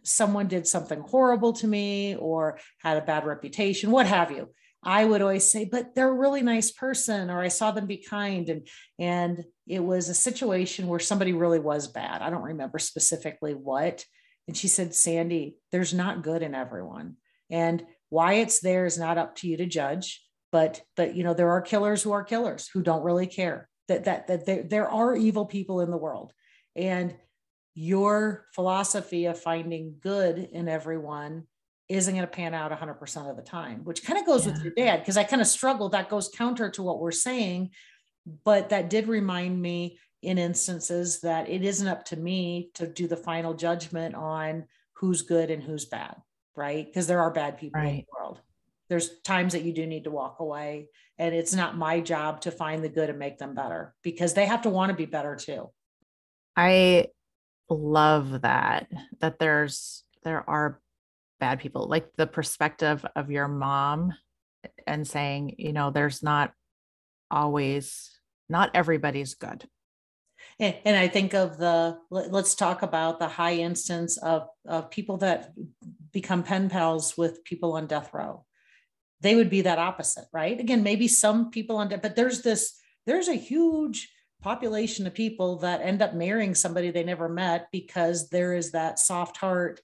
someone 0.02 0.46
did 0.46 0.66
something 0.66 1.00
horrible 1.00 1.52
to 1.52 1.66
me 1.66 2.16
or 2.16 2.58
had 2.78 2.96
a 2.96 3.04
bad 3.04 3.26
reputation 3.26 3.90
what 3.90 4.06
have 4.06 4.30
you 4.30 4.48
I 4.86 5.04
would 5.04 5.20
always 5.20 5.50
say, 5.50 5.64
but 5.64 5.96
they're 5.96 6.08
a 6.08 6.12
really 6.12 6.42
nice 6.42 6.70
person, 6.70 7.28
or 7.28 7.40
I 7.42 7.48
saw 7.48 7.72
them 7.72 7.88
be 7.88 7.96
kind. 7.96 8.48
And 8.48 8.68
and 9.00 9.44
it 9.66 9.80
was 9.80 10.08
a 10.08 10.14
situation 10.14 10.86
where 10.86 11.00
somebody 11.00 11.32
really 11.32 11.58
was 11.58 11.88
bad. 11.88 12.22
I 12.22 12.30
don't 12.30 12.42
remember 12.42 12.78
specifically 12.78 13.52
what. 13.52 14.04
And 14.46 14.56
she 14.56 14.68
said, 14.68 14.94
Sandy, 14.94 15.56
there's 15.72 15.92
not 15.92 16.22
good 16.22 16.40
in 16.40 16.54
everyone. 16.54 17.16
And 17.50 17.84
why 18.10 18.34
it's 18.34 18.60
there 18.60 18.86
is 18.86 18.96
not 18.96 19.18
up 19.18 19.34
to 19.36 19.48
you 19.48 19.56
to 19.56 19.66
judge. 19.66 20.24
But 20.52 20.82
but 20.96 21.16
you 21.16 21.24
know, 21.24 21.34
there 21.34 21.50
are 21.50 21.60
killers 21.60 22.04
who 22.04 22.12
are 22.12 22.22
killers 22.22 22.68
who 22.72 22.80
don't 22.80 23.02
really 23.02 23.26
care. 23.26 23.68
That 23.88 24.04
that 24.04 24.28
that 24.28 24.46
there, 24.46 24.62
there 24.62 24.88
are 24.88 25.16
evil 25.16 25.46
people 25.46 25.80
in 25.80 25.90
the 25.90 25.96
world. 25.96 26.32
And 26.76 27.16
your 27.76 28.46
philosophy 28.54 29.26
of 29.26 29.38
finding 29.38 29.96
good 30.00 30.38
in 30.38 30.66
everyone 30.66 31.44
isn't 31.90 32.14
going 32.14 32.26
to 32.26 32.32
pan 32.32 32.54
out 32.54 32.72
100% 32.72 33.30
of 33.30 33.36
the 33.36 33.42
time, 33.42 33.84
which 33.84 34.02
kind 34.02 34.18
of 34.18 34.24
goes 34.24 34.46
yeah. 34.46 34.52
with 34.52 34.64
your 34.64 34.72
dad 34.74 35.00
because 35.00 35.18
I 35.18 35.24
kind 35.24 35.42
of 35.42 35.46
struggled. 35.46 35.92
That 35.92 36.08
goes 36.08 36.30
counter 36.30 36.70
to 36.70 36.82
what 36.82 37.00
we're 37.00 37.12
saying. 37.12 37.70
But 38.44 38.70
that 38.70 38.88
did 38.88 39.06
remind 39.06 39.60
me 39.60 39.98
in 40.22 40.38
instances 40.38 41.20
that 41.20 41.50
it 41.50 41.62
isn't 41.62 41.86
up 41.86 42.06
to 42.06 42.16
me 42.16 42.70
to 42.74 42.86
do 42.86 43.06
the 43.06 43.16
final 43.16 43.52
judgment 43.52 44.14
on 44.14 44.64
who's 44.94 45.20
good 45.20 45.50
and 45.50 45.62
who's 45.62 45.84
bad, 45.84 46.16
right? 46.56 46.86
Because 46.86 47.06
there 47.06 47.20
are 47.20 47.30
bad 47.30 47.58
people 47.58 47.82
right. 47.82 47.88
in 47.90 47.96
the 47.96 48.04
world. 48.18 48.40
There's 48.88 49.20
times 49.20 49.52
that 49.52 49.62
you 49.62 49.72
do 49.72 49.86
need 49.86 50.04
to 50.04 50.10
walk 50.10 50.40
away, 50.40 50.88
and 51.18 51.34
it's 51.34 51.54
not 51.54 51.76
my 51.76 52.00
job 52.00 52.40
to 52.42 52.50
find 52.50 52.82
the 52.82 52.88
good 52.88 53.10
and 53.10 53.18
make 53.18 53.36
them 53.36 53.54
better 53.54 53.94
because 54.02 54.32
they 54.32 54.46
have 54.46 54.62
to 54.62 54.70
want 54.70 54.90
to 54.90 54.96
be 54.96 55.06
better 55.06 55.36
too. 55.36 55.70
I 56.56 57.08
love 57.68 58.42
that 58.42 58.88
that 59.20 59.38
there's 59.38 60.04
there 60.22 60.48
are 60.48 60.80
bad 61.40 61.60
people 61.60 61.88
like 61.88 62.08
the 62.16 62.26
perspective 62.26 63.04
of 63.14 63.30
your 63.30 63.48
mom 63.48 64.12
and 64.86 65.06
saying 65.06 65.54
you 65.58 65.72
know 65.72 65.90
there's 65.90 66.22
not 66.22 66.52
always 67.30 68.10
not 68.48 68.70
everybody's 68.74 69.34
good. 69.34 69.64
And, 70.58 70.96
i 70.96 71.08
think 71.08 71.34
of 71.34 71.58
the 71.58 71.98
let, 72.10 72.32
us 72.32 72.54
talk 72.54 72.82
about 72.82 73.18
the 73.18 73.28
high 73.28 73.54
instance 73.54 74.16
of, 74.16 74.48
of 74.66 74.90
people 74.90 75.18
that 75.18 75.52
become 76.12 76.42
pen 76.42 76.70
pals 76.70 77.16
with 77.16 77.44
people 77.44 77.74
on 77.74 77.86
death 77.86 78.10
row. 78.14 78.44
They 79.20 79.34
would 79.34 79.50
be 79.50 79.62
that 79.62 79.78
opposite 79.78 80.26
right? 80.32 80.58
Again 80.58 80.82
maybe 80.82 81.08
some 81.08 81.50
people 81.50 81.76
on 81.76 81.88
death 81.88 82.02
but 82.02 82.16
there's 82.16 82.42
this 82.42 82.78
there's 83.06 83.28
a 83.28 83.34
huge 83.34 84.10
population 84.46 85.08
of 85.08 85.12
people 85.12 85.56
that 85.56 85.80
end 85.80 86.00
up 86.00 86.14
marrying 86.14 86.54
somebody 86.54 86.92
they 86.92 87.02
never 87.02 87.28
met 87.28 87.66
because 87.72 88.28
there 88.28 88.54
is 88.54 88.70
that 88.70 88.96
soft 88.96 89.36
heart 89.36 89.80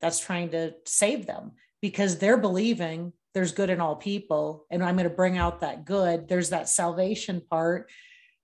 that's 0.00 0.18
trying 0.18 0.50
to 0.50 0.74
save 0.84 1.24
them. 1.24 1.52
Because 1.80 2.18
they're 2.18 2.36
believing 2.36 3.12
there's 3.32 3.52
good 3.52 3.70
in 3.70 3.80
all 3.80 3.94
people 3.94 4.66
and 4.70 4.82
i'm 4.82 4.96
going 4.96 5.08
to 5.08 5.14
bring 5.14 5.38
out 5.38 5.60
that 5.60 5.84
good. 5.84 6.26
There's 6.28 6.50
that 6.50 6.68
salvation 6.68 7.42
part. 7.48 7.90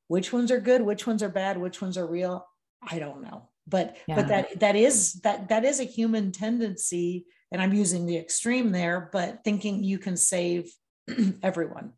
Which 0.07 0.33
ones 0.33 0.53
are 0.53 0.61
good 0.61 0.83
which 0.83 1.09
ones 1.09 1.25
are 1.25 1.29
bad 1.29 1.59
which 1.59 1.83
ones 1.83 1.99
are 1.99 2.07
real? 2.07 2.47
I 2.81 3.01
don't 3.01 3.23
know. 3.23 3.49
But 3.67 3.97
yeah. 4.07 4.15
but 4.15 4.29
that 4.29 4.61
that 4.61 4.77
is 4.77 5.15
that 5.25 5.49
that 5.49 5.65
is 5.65 5.81
a 5.81 5.85
human 5.99 6.31
tendency 6.31 7.27
and 7.51 7.61
i'm 7.61 7.75
using 7.75 8.07
the 8.07 8.17
extreme 8.17 8.71
there 8.71 9.11
but 9.13 9.43
thinking 9.43 9.83
you 9.83 9.99
can 9.99 10.17
save 10.17 10.71
everyone. 11.43 11.95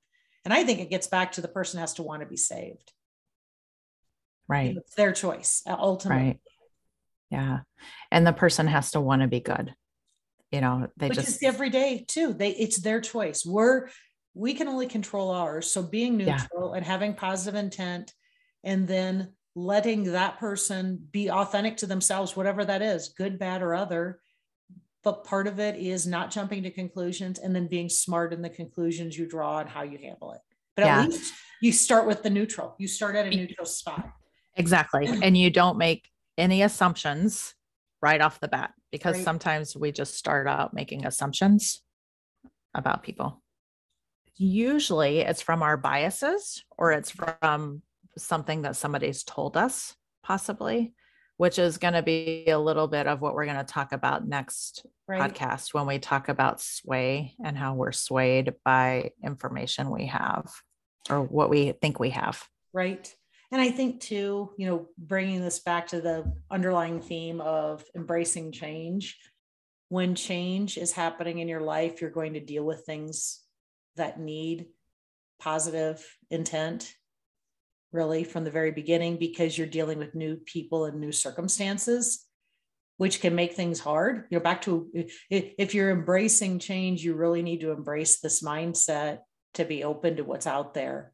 And 0.46 0.54
i 0.54 0.64
think 0.64 0.80
it 0.80 0.88
gets 0.88 1.08
back 1.08 1.32
to 1.32 1.42
the 1.42 1.54
person 1.56 1.78
has 1.78 1.92
to 1.94 2.02
want 2.02 2.22
to 2.22 2.26
be 2.26 2.38
saved 2.38 2.92
right. 4.50 4.76
It's 4.76 4.94
their 4.94 5.12
choice 5.12 5.62
uh, 5.66 5.76
ultimately. 5.78 6.24
Right. 6.24 6.40
Yeah. 7.30 7.58
And 8.10 8.26
the 8.26 8.32
person 8.32 8.66
has 8.66 8.92
to 8.92 9.00
want 9.00 9.22
to 9.22 9.28
be 9.28 9.40
good. 9.40 9.74
You 10.50 10.60
know 10.60 10.88
they 10.96 11.08
Which 11.08 11.18
just 11.18 11.44
every 11.44 11.70
day 11.70 12.04
too. 12.08 12.34
They 12.34 12.50
it's 12.50 12.80
their 12.80 13.00
choice. 13.00 13.46
We're 13.46 13.88
we 14.34 14.54
can 14.54 14.66
only 14.66 14.86
control 14.86 15.30
ours. 15.30 15.70
So 15.70 15.82
being 15.82 16.16
neutral 16.16 16.70
yeah. 16.70 16.76
and 16.76 16.84
having 16.84 17.14
positive 17.14 17.54
intent 17.54 18.12
and 18.64 18.86
then 18.88 19.34
letting 19.54 20.12
that 20.12 20.38
person 20.38 21.06
be 21.10 21.30
authentic 21.30 21.76
to 21.78 21.86
themselves 21.86 22.36
whatever 22.36 22.64
that 22.64 22.82
is 22.82 23.14
good 23.16 23.38
bad 23.38 23.62
or 23.62 23.74
other 23.74 24.20
but 25.02 25.24
part 25.24 25.46
of 25.46 25.58
it 25.58 25.76
is 25.76 26.06
not 26.06 26.30
jumping 26.30 26.62
to 26.62 26.70
conclusions 26.70 27.38
and 27.38 27.54
then 27.54 27.66
being 27.66 27.88
smart 27.88 28.32
in 28.32 28.42
the 28.42 28.50
conclusions 28.50 29.16
you 29.16 29.26
draw 29.26 29.60
and 29.60 29.68
how 29.68 29.82
you 29.82 29.98
handle 29.98 30.32
it. 30.32 30.40
But 30.76 30.84
yeah. 30.84 31.00
at 31.00 31.08
least 31.08 31.32
you 31.62 31.72
start 31.72 32.06
with 32.06 32.22
the 32.22 32.30
neutral. 32.30 32.74
You 32.78 32.86
start 32.86 33.16
at 33.16 33.26
a 33.26 33.30
neutral 33.30 33.66
spot 33.66 34.10
exactly 34.56 35.06
and 35.22 35.36
you 35.36 35.50
don't 35.50 35.78
make 35.78 36.08
any 36.38 36.62
assumptions 36.62 37.54
right 38.02 38.20
off 38.20 38.40
the 38.40 38.48
bat 38.48 38.72
because 38.90 39.16
right. 39.16 39.24
sometimes 39.24 39.76
we 39.76 39.92
just 39.92 40.14
start 40.14 40.46
out 40.46 40.74
making 40.74 41.06
assumptions 41.06 41.82
about 42.74 43.02
people. 43.02 43.42
Usually 44.36 45.20
it's 45.20 45.42
from 45.42 45.62
our 45.62 45.76
biases 45.76 46.64
or 46.78 46.92
it's 46.92 47.10
from 47.10 47.82
something 48.16 48.62
that 48.62 48.76
somebody's 48.76 49.22
told 49.22 49.56
us, 49.56 49.94
possibly, 50.22 50.94
which 51.36 51.58
is 51.58 51.78
going 51.78 51.94
to 51.94 52.02
be 52.02 52.46
a 52.48 52.58
little 52.58 52.88
bit 52.88 53.06
of 53.06 53.20
what 53.20 53.34
we're 53.34 53.44
going 53.44 53.56
to 53.56 53.64
talk 53.64 53.92
about 53.92 54.26
next 54.26 54.86
right. 55.06 55.20
podcast 55.20 55.74
when 55.74 55.86
we 55.86 55.98
talk 55.98 56.28
about 56.28 56.60
sway 56.60 57.34
and 57.44 57.56
how 57.56 57.74
we're 57.74 57.92
swayed 57.92 58.54
by 58.64 59.10
information 59.24 59.90
we 59.90 60.06
have 60.06 60.46
or 61.10 61.22
what 61.22 61.50
we 61.50 61.72
think 61.72 61.98
we 61.98 62.10
have. 62.10 62.42
Right. 62.72 63.14
And 63.52 63.60
I 63.60 63.70
think 63.70 64.00
too, 64.00 64.52
you 64.56 64.66
know, 64.66 64.86
bringing 64.96 65.40
this 65.40 65.58
back 65.58 65.88
to 65.88 66.00
the 66.00 66.32
underlying 66.50 67.00
theme 67.00 67.40
of 67.40 67.84
embracing 67.96 68.52
change. 68.52 69.18
When 69.88 70.14
change 70.14 70.78
is 70.78 70.92
happening 70.92 71.38
in 71.38 71.48
your 71.48 71.60
life, 71.60 72.00
you're 72.00 72.10
going 72.10 72.34
to 72.34 72.40
deal 72.40 72.64
with 72.64 72.84
things 72.86 73.40
that 73.96 74.20
need 74.20 74.66
positive 75.40 76.04
intent 76.30 76.94
really 77.92 78.24
from 78.24 78.44
the 78.44 78.50
very 78.50 78.70
beginning 78.70 79.16
because 79.16 79.56
you're 79.56 79.66
dealing 79.66 79.98
with 79.98 80.14
new 80.14 80.36
people 80.36 80.84
and 80.84 81.00
new 81.00 81.12
circumstances 81.12 82.26
which 82.98 83.20
can 83.20 83.34
make 83.34 83.54
things 83.54 83.80
hard 83.80 84.26
you 84.30 84.38
know 84.38 84.42
back 84.42 84.62
to 84.62 84.90
if 85.30 85.74
you're 85.74 85.90
embracing 85.90 86.58
change 86.58 87.02
you 87.02 87.14
really 87.14 87.42
need 87.42 87.60
to 87.60 87.72
embrace 87.72 88.20
this 88.20 88.42
mindset 88.42 89.20
to 89.54 89.64
be 89.64 89.82
open 89.82 90.16
to 90.16 90.24
what's 90.24 90.46
out 90.46 90.74
there 90.74 91.12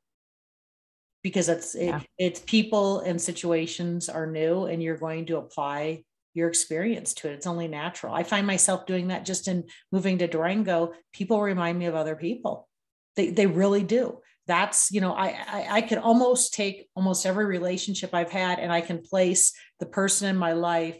because 1.26 1.48
it's 1.48 1.74
yeah. 1.74 1.98
it, 1.98 2.06
it's 2.18 2.40
people 2.40 3.00
and 3.00 3.20
situations 3.20 4.08
are 4.08 4.28
new 4.28 4.66
and 4.66 4.80
you're 4.80 4.96
going 4.96 5.26
to 5.26 5.38
apply 5.38 6.04
your 6.34 6.48
experience 6.48 7.14
to 7.14 7.28
it. 7.28 7.32
It's 7.32 7.48
only 7.48 7.66
natural. 7.66 8.14
I 8.14 8.22
find 8.22 8.46
myself 8.46 8.86
doing 8.86 9.08
that 9.08 9.24
just 9.24 9.48
in 9.48 9.64
moving 9.90 10.18
to 10.18 10.28
durango. 10.28 10.92
People 11.12 11.42
remind 11.42 11.80
me 11.80 11.86
of 11.86 11.96
other 11.96 12.14
people. 12.14 12.68
They, 13.16 13.30
they 13.30 13.48
really 13.48 13.82
do. 13.82 14.20
That's 14.46 14.92
you 14.92 15.00
know 15.00 15.14
I, 15.14 15.26
I 15.48 15.66
i 15.70 15.80
can 15.80 15.98
almost 15.98 16.54
take 16.54 16.88
almost 16.94 17.26
every 17.26 17.46
relationship 17.46 18.10
i've 18.14 18.30
had 18.30 18.60
and 18.60 18.72
i 18.72 18.80
can 18.80 19.02
place 19.02 19.52
the 19.80 19.86
person 19.86 20.28
in 20.28 20.36
my 20.36 20.52
life 20.52 20.96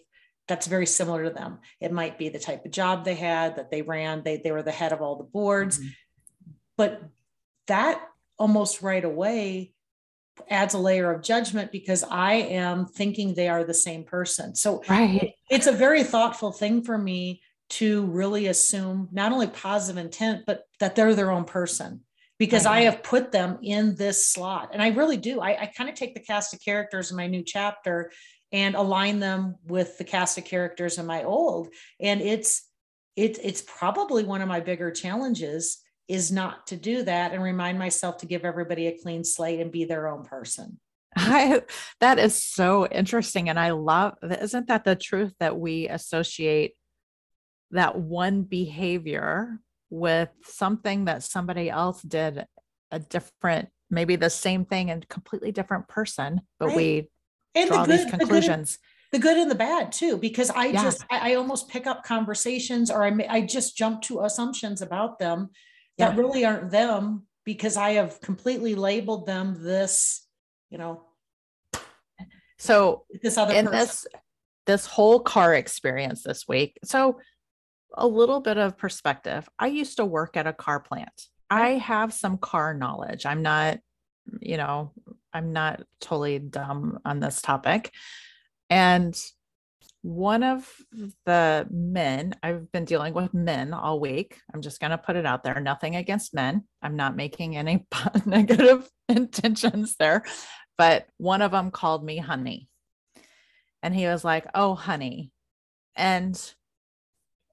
that's 0.49 0.67
very 0.67 0.87
similar 0.87 1.25
to 1.25 1.31
them. 1.31 1.59
It 1.81 1.93
might 1.93 2.19
be 2.19 2.29
the 2.29 2.39
type 2.39 2.65
of 2.65 2.71
job 2.71 3.05
they 3.05 3.17
had 3.17 3.57
that 3.57 3.71
they 3.71 3.83
ran. 3.83 4.23
They, 4.23 4.37
they 4.37 4.53
were 4.53 4.63
the 4.63 4.71
head 4.71 4.93
of 4.93 5.01
all 5.01 5.17
the 5.17 5.25
boards. 5.25 5.79
Mm-hmm. 5.79 5.89
but 6.77 7.03
that 7.67 8.01
almost 8.39 8.83
right 8.83 9.05
away 9.05 9.73
adds 10.51 10.75
a 10.75 10.79
layer 10.79 11.11
of 11.13 11.23
judgment 11.23 11.73
because 11.73 12.05
i 12.11 12.35
am 12.35 12.87
thinking 12.87 13.35
they 13.35 13.49
are 13.49 13.65
the 13.65 13.75
same 13.75 14.05
person 14.05 14.55
so 14.55 14.83
right. 14.89 15.35
it's 15.51 15.67
a 15.67 15.73
very 15.73 16.03
thoughtful 16.03 16.53
thing 16.53 16.83
for 16.83 16.97
me 16.99 17.41
to 17.69 18.07
really 18.07 18.47
assume 18.47 19.09
not 19.13 19.33
only 19.33 19.47
positive 19.47 20.03
intent 20.03 20.45
but 20.47 20.63
that 20.81 20.95
they're 20.95 21.15
their 21.15 21.31
own 21.31 21.45
person 21.45 22.01
because 22.39 22.67
I 22.67 22.83
have 22.83 23.03
put 23.03 23.33
them 23.33 23.59
in 23.63 23.95
this 23.95 24.29
slot. 24.29 24.71
And 24.73 24.83
I 24.83 24.89
really 24.89 25.17
do. 25.17 25.41
I, 25.41 25.63
I 25.63 25.67
kind 25.75 25.89
of 25.89 25.97
take 25.97 26.15
the 26.15 26.21
cast 26.21 26.53
of 26.53 26.61
characters 26.61 27.11
in 27.11 27.17
my 27.17 27.27
new 27.27 27.43
chapter 27.43 28.13
and 28.53 28.75
align 28.75 29.21
them 29.21 29.57
with 29.65 29.99
the 29.99 30.05
cast 30.05 30.39
of 30.39 30.45
characters 30.45 30.99
in 30.99 31.07
my 31.07 31.25
old. 31.25 31.69
And 32.01 32.21
it's 32.21 32.63
it, 33.17 33.39
it's 33.43 33.63
probably 33.63 34.25
one 34.25 34.43
of 34.43 34.49
my 34.49 34.61
bigger 34.61 34.91
challenges 34.91 35.79
is 36.09 36.31
not 36.31 36.67
to 36.69 36.77
do 36.77 37.03
that 37.03 37.33
and 37.33 37.43
remind 37.43 37.79
myself 37.79 38.19
to 38.19 38.27
give 38.27 38.45
everybody 38.45 38.87
a 38.87 38.99
clean 38.99 39.25
slate 39.25 39.61
and 39.61 39.73
be 39.73 39.85
their 39.85 40.09
own 40.09 40.25
person. 40.25 40.79
I, 41.17 41.63
that 42.01 42.19
is 42.19 42.41
so 42.43 42.87
interesting. 42.87 43.49
And 43.49 43.59
I 43.59 43.71
love, 43.71 44.15
isn't 44.23 44.69
that 44.69 44.85
the 44.85 44.95
truth 44.95 45.35
that 45.41 45.59
we 45.59 45.89
associate 45.89 46.75
that 47.73 47.99
one 47.99 48.43
behavior 48.43 49.59
with 49.91 50.29
something 50.45 51.07
that 51.07 51.23
somebody 51.23 51.71
else 51.71 52.03
did 52.03 52.47
a 52.91 52.99
different 52.99 53.69
maybe 53.91 54.17
the 54.17 54.31
same 54.31 54.65
thing 54.65 54.91
and 54.91 55.09
completely 55.09 55.53
different 55.53 55.87
person 55.89 56.41
but 56.59 56.67
right. 56.69 56.77
we 56.77 57.09
and 57.55 57.69
draw 57.69 57.85
the 57.85 57.97
good, 57.97 58.01
these 58.01 58.11
conclusions 58.11 58.79
the 59.13 59.19
good, 59.19 59.37
and, 59.37 59.51
the 59.51 59.55
good 59.55 59.67
and 59.67 59.79
the 59.79 59.83
bad 59.83 59.93
too 59.93 60.17
because 60.17 60.51
i 60.51 60.67
yeah. 60.67 60.83
just 60.83 61.05
I, 61.11 61.33
I, 61.33 61.35
almost 61.35 61.69
pick 61.69 61.87
up 61.87 62.05
conversations 62.05 62.91
or 62.91 63.05
I, 63.05 63.27
I 63.29 63.41
just 63.43 63.77
jump 63.77 64.03
to 64.03 64.23
assumptions 64.23 64.83
about 64.83 65.19
them 65.19 65.51
that 65.99 66.17
really 66.17 66.45
aren't 66.45 66.71
them 66.71 67.27
because 67.45 67.77
i 67.77 67.91
have 67.91 68.21
completely 68.21 68.75
labeled 68.75 69.27
them 69.27 69.57
this 69.63 70.27
you 70.71 70.79
know 70.79 71.03
so 72.59 73.05
this 73.23 73.37
other 73.39 73.55
in 73.55 73.67
person. 73.67 73.79
this 73.79 74.07
this 74.67 74.87
whole 74.87 75.21
car 75.21 75.55
experience 75.55 76.23
this 76.23 76.49
week 76.49 76.79
so 76.85 77.19
a 77.97 78.07
little 78.07 78.41
bit 78.41 78.59
of 78.59 78.77
perspective. 78.77 79.49
I 79.59 79.69
used 79.69 79.97
to 79.97 80.05
work 80.05 80.37
at 80.37 80.47
a 80.47 80.53
car 80.53 80.81
plant. 80.81 81.27
I 81.49 81.71
have 81.71 82.13
some 82.13 82.39
car 82.39 82.75
knowledge. 82.75 83.25
I'm 83.27 83.43
not, 83.43 83.79
you 84.41 84.57
know, 84.57 84.93
I'm 85.33 85.53
not 85.53 85.83
totally 86.01 86.39
dumb 86.39 86.99
on 87.05 87.21
this 87.21 87.41
topic. 87.41 87.93
And 88.69 89.19
one 90.07 90.45
of 90.45 90.71
the 91.25 91.67
men, 91.69 92.35
I've 92.41 92.71
been 92.71 92.85
dealing 92.85 93.13
with 93.13 93.35
men 93.35 93.75
all 93.75 93.99
week. 93.99 94.39
I'm 94.55 94.63
just 94.63 94.79
going 94.79 94.93
to 94.93 94.99
put 94.99 95.17
it 95.17 95.27
out 95.27 95.43
there. 95.43 95.59
Nothing 95.59 95.97
against 95.97 96.33
men. 96.33 96.63
I'm 96.81 96.95
not 96.95 97.17
making 97.17 97.57
any 97.57 97.87
negative 98.25 98.89
intentions 99.09 99.97
there. 99.99 100.23
But 100.79 101.07
one 101.17 101.43
of 101.43 101.51
them 101.51 101.73
called 101.73 102.05
me 102.05 102.19
honey. 102.19 102.69
And 103.83 103.93
he 103.95 104.07
was 104.07 104.25
like, 104.25 104.47
Oh, 104.55 104.75
honey. 104.75 105.33
And 105.97 106.41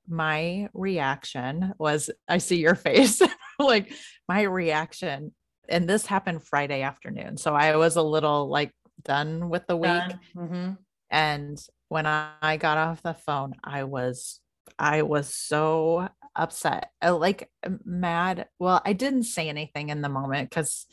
my 0.08 0.70
reaction 0.76 1.74
was 1.80 2.12
I 2.28 2.38
see 2.38 2.58
your 2.58 2.76
face. 2.76 3.20
like 3.60 3.92
my 4.30 4.44
reaction, 4.44 5.34
and 5.70 5.90
this 5.90 6.06
happened 6.06 6.44
Friday 6.44 6.84
afternoon. 6.84 7.38
So 7.38 7.56
I 7.56 7.78
was 7.78 7.96
a 7.96 8.02
little 8.04 8.48
like 8.48 8.72
done 9.02 9.50
with 9.50 9.66
the 9.66 9.78
week. 9.78 9.90
Mm-hmm. 10.36 10.74
And 11.10 11.60
when 11.94 12.08
I 12.08 12.58
got 12.58 12.80
off 12.80 13.04
the 13.04 13.14
phone, 13.14 13.54
I 13.64 13.84
was 13.84 14.40
I 14.80 15.04
was 15.04 15.32
so 15.32 16.10
upset, 16.36 16.90
uh, 17.04 17.16
like 17.16 17.52
mad. 17.86 18.48
Well, 18.58 18.82
I 18.84 18.94
didn't 18.94 19.26
say 19.26 19.48
anything 19.48 19.90
in 19.90 20.02
the 20.02 20.10
moment 20.10 20.50
because 20.50 20.88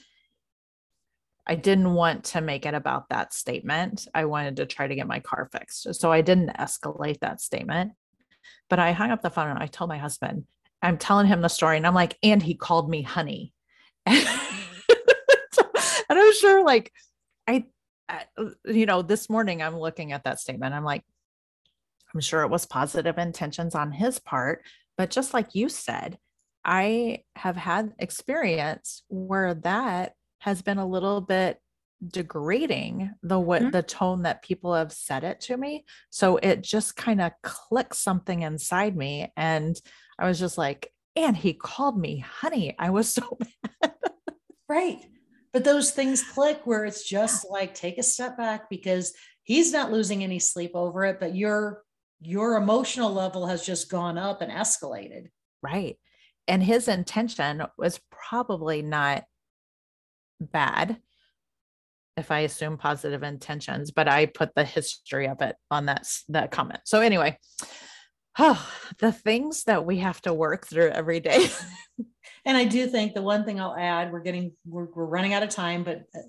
I 1.47 1.55
didn't 1.55 1.95
want 1.95 2.25
to 2.25 2.43
make 2.43 2.67
it 2.67 2.75
about 2.75 3.09
that 3.09 3.33
statement. 3.33 4.09
I 4.15 4.27
wanted 4.27 4.57
to 4.57 4.67
try 4.67 4.89
to 4.89 4.95
get 4.95 5.07
my 5.07 5.21
car 5.21 5.49
fixed. 5.51 5.95
So 5.95 6.13
I 6.13 6.21
didn't 6.21 6.51
escalate 6.59 7.21
that 7.21 7.41
statement. 7.41 7.93
But 8.69 8.79
I 8.79 8.93
hung 8.93 9.11
up 9.11 9.23
the 9.23 9.31
phone 9.31 9.49
and 9.49 9.59
I 9.59 9.69
told 9.69 9.89
my 9.89 9.97
husband, 9.97 10.45
I'm 10.83 10.99
telling 10.99 11.27
him 11.27 11.41
the 11.41 11.49
story. 11.49 11.79
And 11.79 11.87
I'm 11.87 11.95
like, 11.95 12.19
and 12.23 12.43
he 12.43 12.55
called 12.55 12.91
me 12.91 13.01
honey. 13.01 13.55
and 14.07 14.29
I'm 16.11 16.35
sure, 16.35 16.63
like, 16.63 16.93
I, 17.49 17.55
I, 17.55 17.65
you 18.65 18.87
know, 18.87 19.03
this 19.03 19.29
morning 19.29 19.63
I'm 19.63 19.79
looking 19.79 20.13
at 20.13 20.25
that 20.25 20.41
statement. 20.41 20.75
I'm 20.75 20.85
like, 20.85 21.05
I'm 22.15 22.21
sure 22.21 22.43
it 22.43 22.51
was 22.51 22.67
positive 22.67 23.19
intentions 23.19 23.75
on 23.75 23.93
his 23.93 24.19
part. 24.19 24.65
But 24.97 25.11
just 25.11 25.33
like 25.33 25.55
you 25.55 25.69
said, 25.69 26.19
I 26.65 27.25
have 27.37 27.57
had 27.57 27.93
experience 27.99 29.03
where 29.09 29.55
that 29.55 30.13
has 30.41 30.63
been 30.63 30.79
a 30.79 30.87
little 30.87 31.21
bit 31.21 31.59
degrading 32.07 33.11
the 33.23 33.39
what 33.39 33.61
mm-hmm. 33.61 33.71
the 33.71 33.83
tone 33.83 34.23
that 34.23 34.43
people 34.43 34.75
have 34.75 34.91
said 34.91 35.23
it 35.23 35.39
to 35.39 35.55
me 35.55 35.85
so 36.09 36.39
it 36.39 36.63
just 36.63 36.97
kind 36.97 37.21
of 37.21 37.31
clicked 37.43 37.95
something 37.95 38.41
inside 38.41 38.97
me 38.97 39.31
and 39.37 39.79
i 40.19 40.27
was 40.27 40.39
just 40.39 40.57
like 40.57 40.91
and 41.15 41.37
he 41.37 41.53
called 41.53 42.01
me 42.01 42.25
honey 42.41 42.75
i 42.79 42.89
was 42.89 43.07
so 43.07 43.37
mad 43.83 43.93
right 44.67 44.99
but 45.53 45.65
those 45.65 45.91
things 45.91 46.23
click 46.23 46.61
where 46.65 46.85
it's 46.85 47.09
just 47.09 47.47
like 47.51 47.75
take 47.75 47.99
a 47.99 48.03
step 48.03 48.37
back 48.37 48.71
because 48.71 49.13
he's 49.43 49.73
not 49.73 49.93
losing 49.93 50.23
any 50.23 50.39
sleep 50.39 50.73
over 50.75 51.05
it 51.05 51.19
but 51.21 51.35
your 51.35 51.83
your 52.21 52.57
emotional 52.57 53.13
level 53.13 53.47
has 53.47 53.65
just 53.65 53.91
gone 53.91 54.19
up 54.19 54.43
and 54.43 54.53
escalated 54.53 55.29
right 55.63 55.99
and 56.49 56.63
his 56.63 56.89
intention 56.89 57.63
was 57.79 58.01
probably 58.11 58.83
not 58.83 59.25
bad 60.41 60.99
if 62.17 62.31
I 62.31 62.41
assume 62.41 62.77
positive 62.77 63.23
intentions, 63.23 63.91
but 63.91 64.09
I 64.09 64.27
put 64.27 64.55
the 64.55 64.65
history 64.65 65.27
of 65.27 65.43
it 65.43 65.57
on 65.71 65.87
that, 65.87 66.07
that 66.29 66.51
comment. 66.51 66.81
So 66.85 67.01
anyway, 67.01 67.39
oh, 68.39 68.69
the 68.99 69.11
things 69.11 69.65
that 69.65 69.85
we 69.85 69.99
have 69.99 70.21
to 70.23 70.33
work 70.35 70.67
through 70.67 70.91
every 70.91 71.19
day. 71.19 71.49
and 72.45 72.57
I 72.57 72.65
do 72.65 72.87
think 72.87 73.15
the 73.15 73.23
one 73.23 73.45
thing 73.45 73.61
I'll 73.61 73.77
add, 73.77 74.13
we're 74.13 74.21
getting, 74.21 74.53
we're, 74.67 74.87
we're 74.95 75.05
running 75.05 75.35
out 75.35 75.43
of 75.43 75.51
time, 75.51 75.85
but 75.85 76.05
uh, 76.15 76.21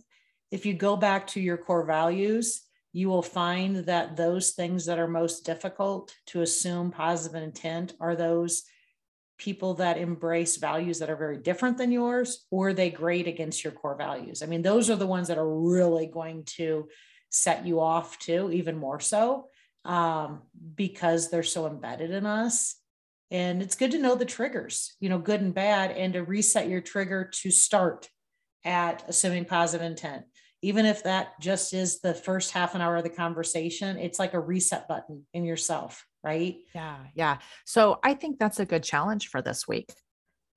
if 0.52 0.65
you 0.65 0.74
go 0.74 0.95
back 0.95 1.28
to 1.28 1.41
your 1.41 1.58
core 1.58 1.86
values, 1.86 2.63
you 2.93 3.08
will 3.08 3.21
find 3.21 3.78
that 3.86 4.17
those 4.17 4.52
things 4.52 4.86
that 4.86 5.00
are 5.00 5.08
most 5.08 5.45
difficult 5.45 6.13
to 6.28 6.41
assume 6.41 6.91
positive 6.91 7.41
intent 7.41 7.93
are 8.00 8.15
those 8.15 8.63
people 9.38 9.74
that 9.76 9.97
embrace 9.97 10.58
values 10.58 11.00
that 11.00 11.10
are 11.10 11.15
very 11.15 11.38
different 11.38 11.78
than 11.78 11.91
yours 11.91 12.45
or 12.52 12.74
they 12.74 12.91
grade 12.91 13.28
against 13.28 13.63
your 13.63 13.74
core 13.74 13.95
values. 13.95 14.43
I 14.43 14.45
mean 14.45 14.62
those 14.62 14.89
are 14.89 14.95
the 14.95 15.08
ones 15.08 15.30
that 15.30 15.39
are 15.39 15.60
really 15.60 16.06
going 16.06 16.43
to 16.58 16.89
set 17.30 17.65
you 17.65 17.80
off 17.80 18.19
too 18.19 18.52
even 18.52 18.78
more 18.78 19.00
so 19.00 19.47
um, 19.84 20.43
because 20.76 21.32
they're 21.32 21.41
so 21.41 21.65
embedded 21.65 22.12
in 22.12 22.26
us 22.26 22.76
and 23.32 23.62
it's 23.62 23.76
good 23.76 23.91
to 23.91 24.00
know 24.00 24.15
the 24.15 24.26
triggers 24.26 24.96
you 25.00 25.10
know 25.10 25.17
good 25.17 25.41
and 25.41 25.54
bad 25.54 25.91
and 25.91 26.13
to 26.13 26.24
reset 26.24 26.70
your 26.70 26.82
trigger 26.82 27.30
to 27.34 27.50
start 27.50 28.10
at 28.63 29.04
assuming 29.08 29.46
positive 29.46 29.86
intent 29.86 30.26
even 30.62 30.86
if 30.86 31.04
that 31.04 31.39
just 31.41 31.74
is 31.74 32.02
the 32.02 32.13
first 32.13 32.52
half 32.52 32.76
an 32.76 32.82
hour 32.82 32.98
of 32.98 33.04
the 33.04 33.10
conversation, 33.10 33.98
it's 33.98 34.20
like 34.20 34.34
a 34.34 34.39
reset 34.39 34.88
button 34.88 35.26
in 35.34 35.44
yourself, 35.44 36.06
right? 36.24 36.58
Yeah. 36.76 36.98
Yeah. 37.15 37.38
So 37.65 38.00
I 38.04 38.13
think 38.13 38.38
that's 38.38 38.60
a 38.60 38.65
good 38.65 38.84
challenge 38.84 39.30
for 39.30 39.41
this 39.41 39.67
week 39.67 39.91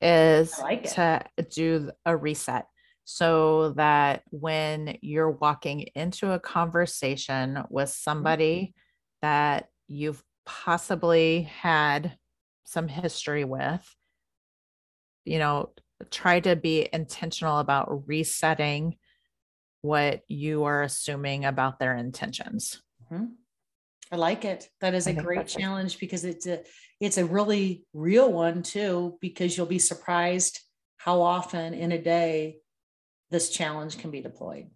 is 0.01 0.59
like 0.59 0.93
to 0.95 1.23
do 1.51 1.91
a 2.05 2.15
reset 2.15 2.67
so 3.05 3.71
that 3.77 4.23
when 4.31 4.99
you're 5.01 5.31
walking 5.31 5.89
into 5.95 6.33
a 6.33 6.41
conversation 6.41 7.63
with 7.71 7.89
Mm-hmm. 7.89 8.11
somebody 8.11 8.75
that 9.23 9.69
you've 9.89 10.23
possibly 10.45 11.43
had 11.43 12.19
some 12.65 12.89
history 12.89 13.45
with, 13.45 13.85
you 15.25 15.39
know, 15.39 15.71
try 16.11 16.41
to 16.41 16.57
be 16.57 16.89
intentional 16.93 17.59
about 17.59 18.07
resetting 18.07 18.97
what 19.83 20.23
you 20.29 20.65
are 20.65 20.83
assuming 20.83 21.45
about 21.45 21.79
their 21.79 21.97
intentions. 21.97 22.83
Mhm. 23.11 23.35
I 24.11 24.17
like 24.17 24.45
it. 24.45 24.71
That 24.81 24.95
is 24.95 25.07
I 25.07 25.11
a 25.11 25.15
great 25.15 25.47
challenge 25.47 25.99
because 25.99 26.25
it's 26.25 26.47
a 26.47 26.63
it's 27.01 27.19
a 27.19 27.25
really 27.25 27.85
real 27.93 28.33
one 28.33 28.63
too, 28.63 29.19
because 29.21 29.57
you'll 29.57 29.67
be 29.67 29.79
surprised 29.79 30.61
how 30.97 31.21
often 31.21 31.75
in 31.75 31.93
a 31.93 32.01
day 32.01 32.59
this 33.31 33.51
challenge 33.51 33.99
can 33.99 34.11
be 34.11 34.21
deployed. 34.21 34.71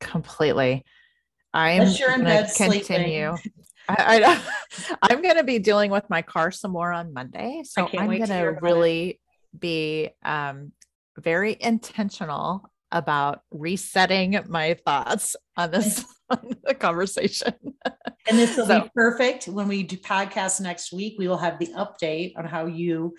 Completely. 0.00 0.84
I'm 1.52 1.82
Unless 1.82 2.00
you're 2.00 2.12
in 2.12 2.24
bed 2.24 2.50
sleeping. 2.50 3.38
I, 3.88 4.22
I 4.24 4.96
I'm 5.02 5.22
gonna 5.22 5.44
be 5.44 5.58
dealing 5.58 5.90
with 5.90 6.08
my 6.10 6.22
car 6.22 6.50
some 6.50 6.72
more 6.72 6.92
on 6.92 7.12
Monday, 7.12 7.62
so 7.64 7.88
I'm 7.96 8.10
hear 8.10 8.50
it. 8.50 8.62
really 8.62 9.20
be 9.58 10.10
um, 10.24 10.72
very 11.18 11.56
intentional 11.58 12.70
about 12.92 13.40
resetting 13.50 14.38
my 14.48 14.74
thoughts 14.84 15.36
on 15.56 15.70
this 15.70 16.04
on 16.30 16.56
the 16.64 16.74
conversation. 16.74 17.54
And 18.28 18.38
this 18.38 18.56
will 18.56 18.66
So- 18.66 18.82
be 18.82 18.90
perfect 18.94 19.46
when 19.46 19.68
we 19.68 19.82
do 19.82 19.96
podcast 19.96 20.60
next 20.60 20.92
week. 20.92 21.14
We 21.18 21.28
will 21.28 21.38
have 21.38 21.58
the 21.58 21.68
update 21.68 22.32
on 22.36 22.44
how 22.44 22.66
you 22.66 23.14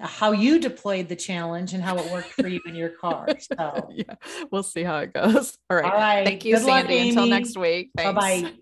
how 0.00 0.32
you 0.32 0.58
deployed 0.58 1.08
the 1.08 1.14
challenge 1.14 1.72
and 1.72 1.80
how 1.80 1.96
it 1.96 2.10
worked 2.10 2.32
for 2.32 2.48
you 2.48 2.60
in 2.66 2.74
your 2.74 2.88
car. 2.90 3.28
So 3.38 3.88
yeah, 3.92 4.14
we'll 4.50 4.64
see 4.64 4.82
how 4.82 4.98
it 4.98 5.12
goes. 5.12 5.56
All 5.70 5.76
right. 5.76 5.84
all 5.84 5.98
right. 5.98 6.26
Thank 6.26 6.44
you, 6.44 6.56
Good 6.56 6.64
luck, 6.64 6.86
Sandy. 6.86 7.08
Until 7.10 7.26
next 7.26 7.56
week. 7.56 7.90
Bye 7.94 8.12
bye. 8.12 8.54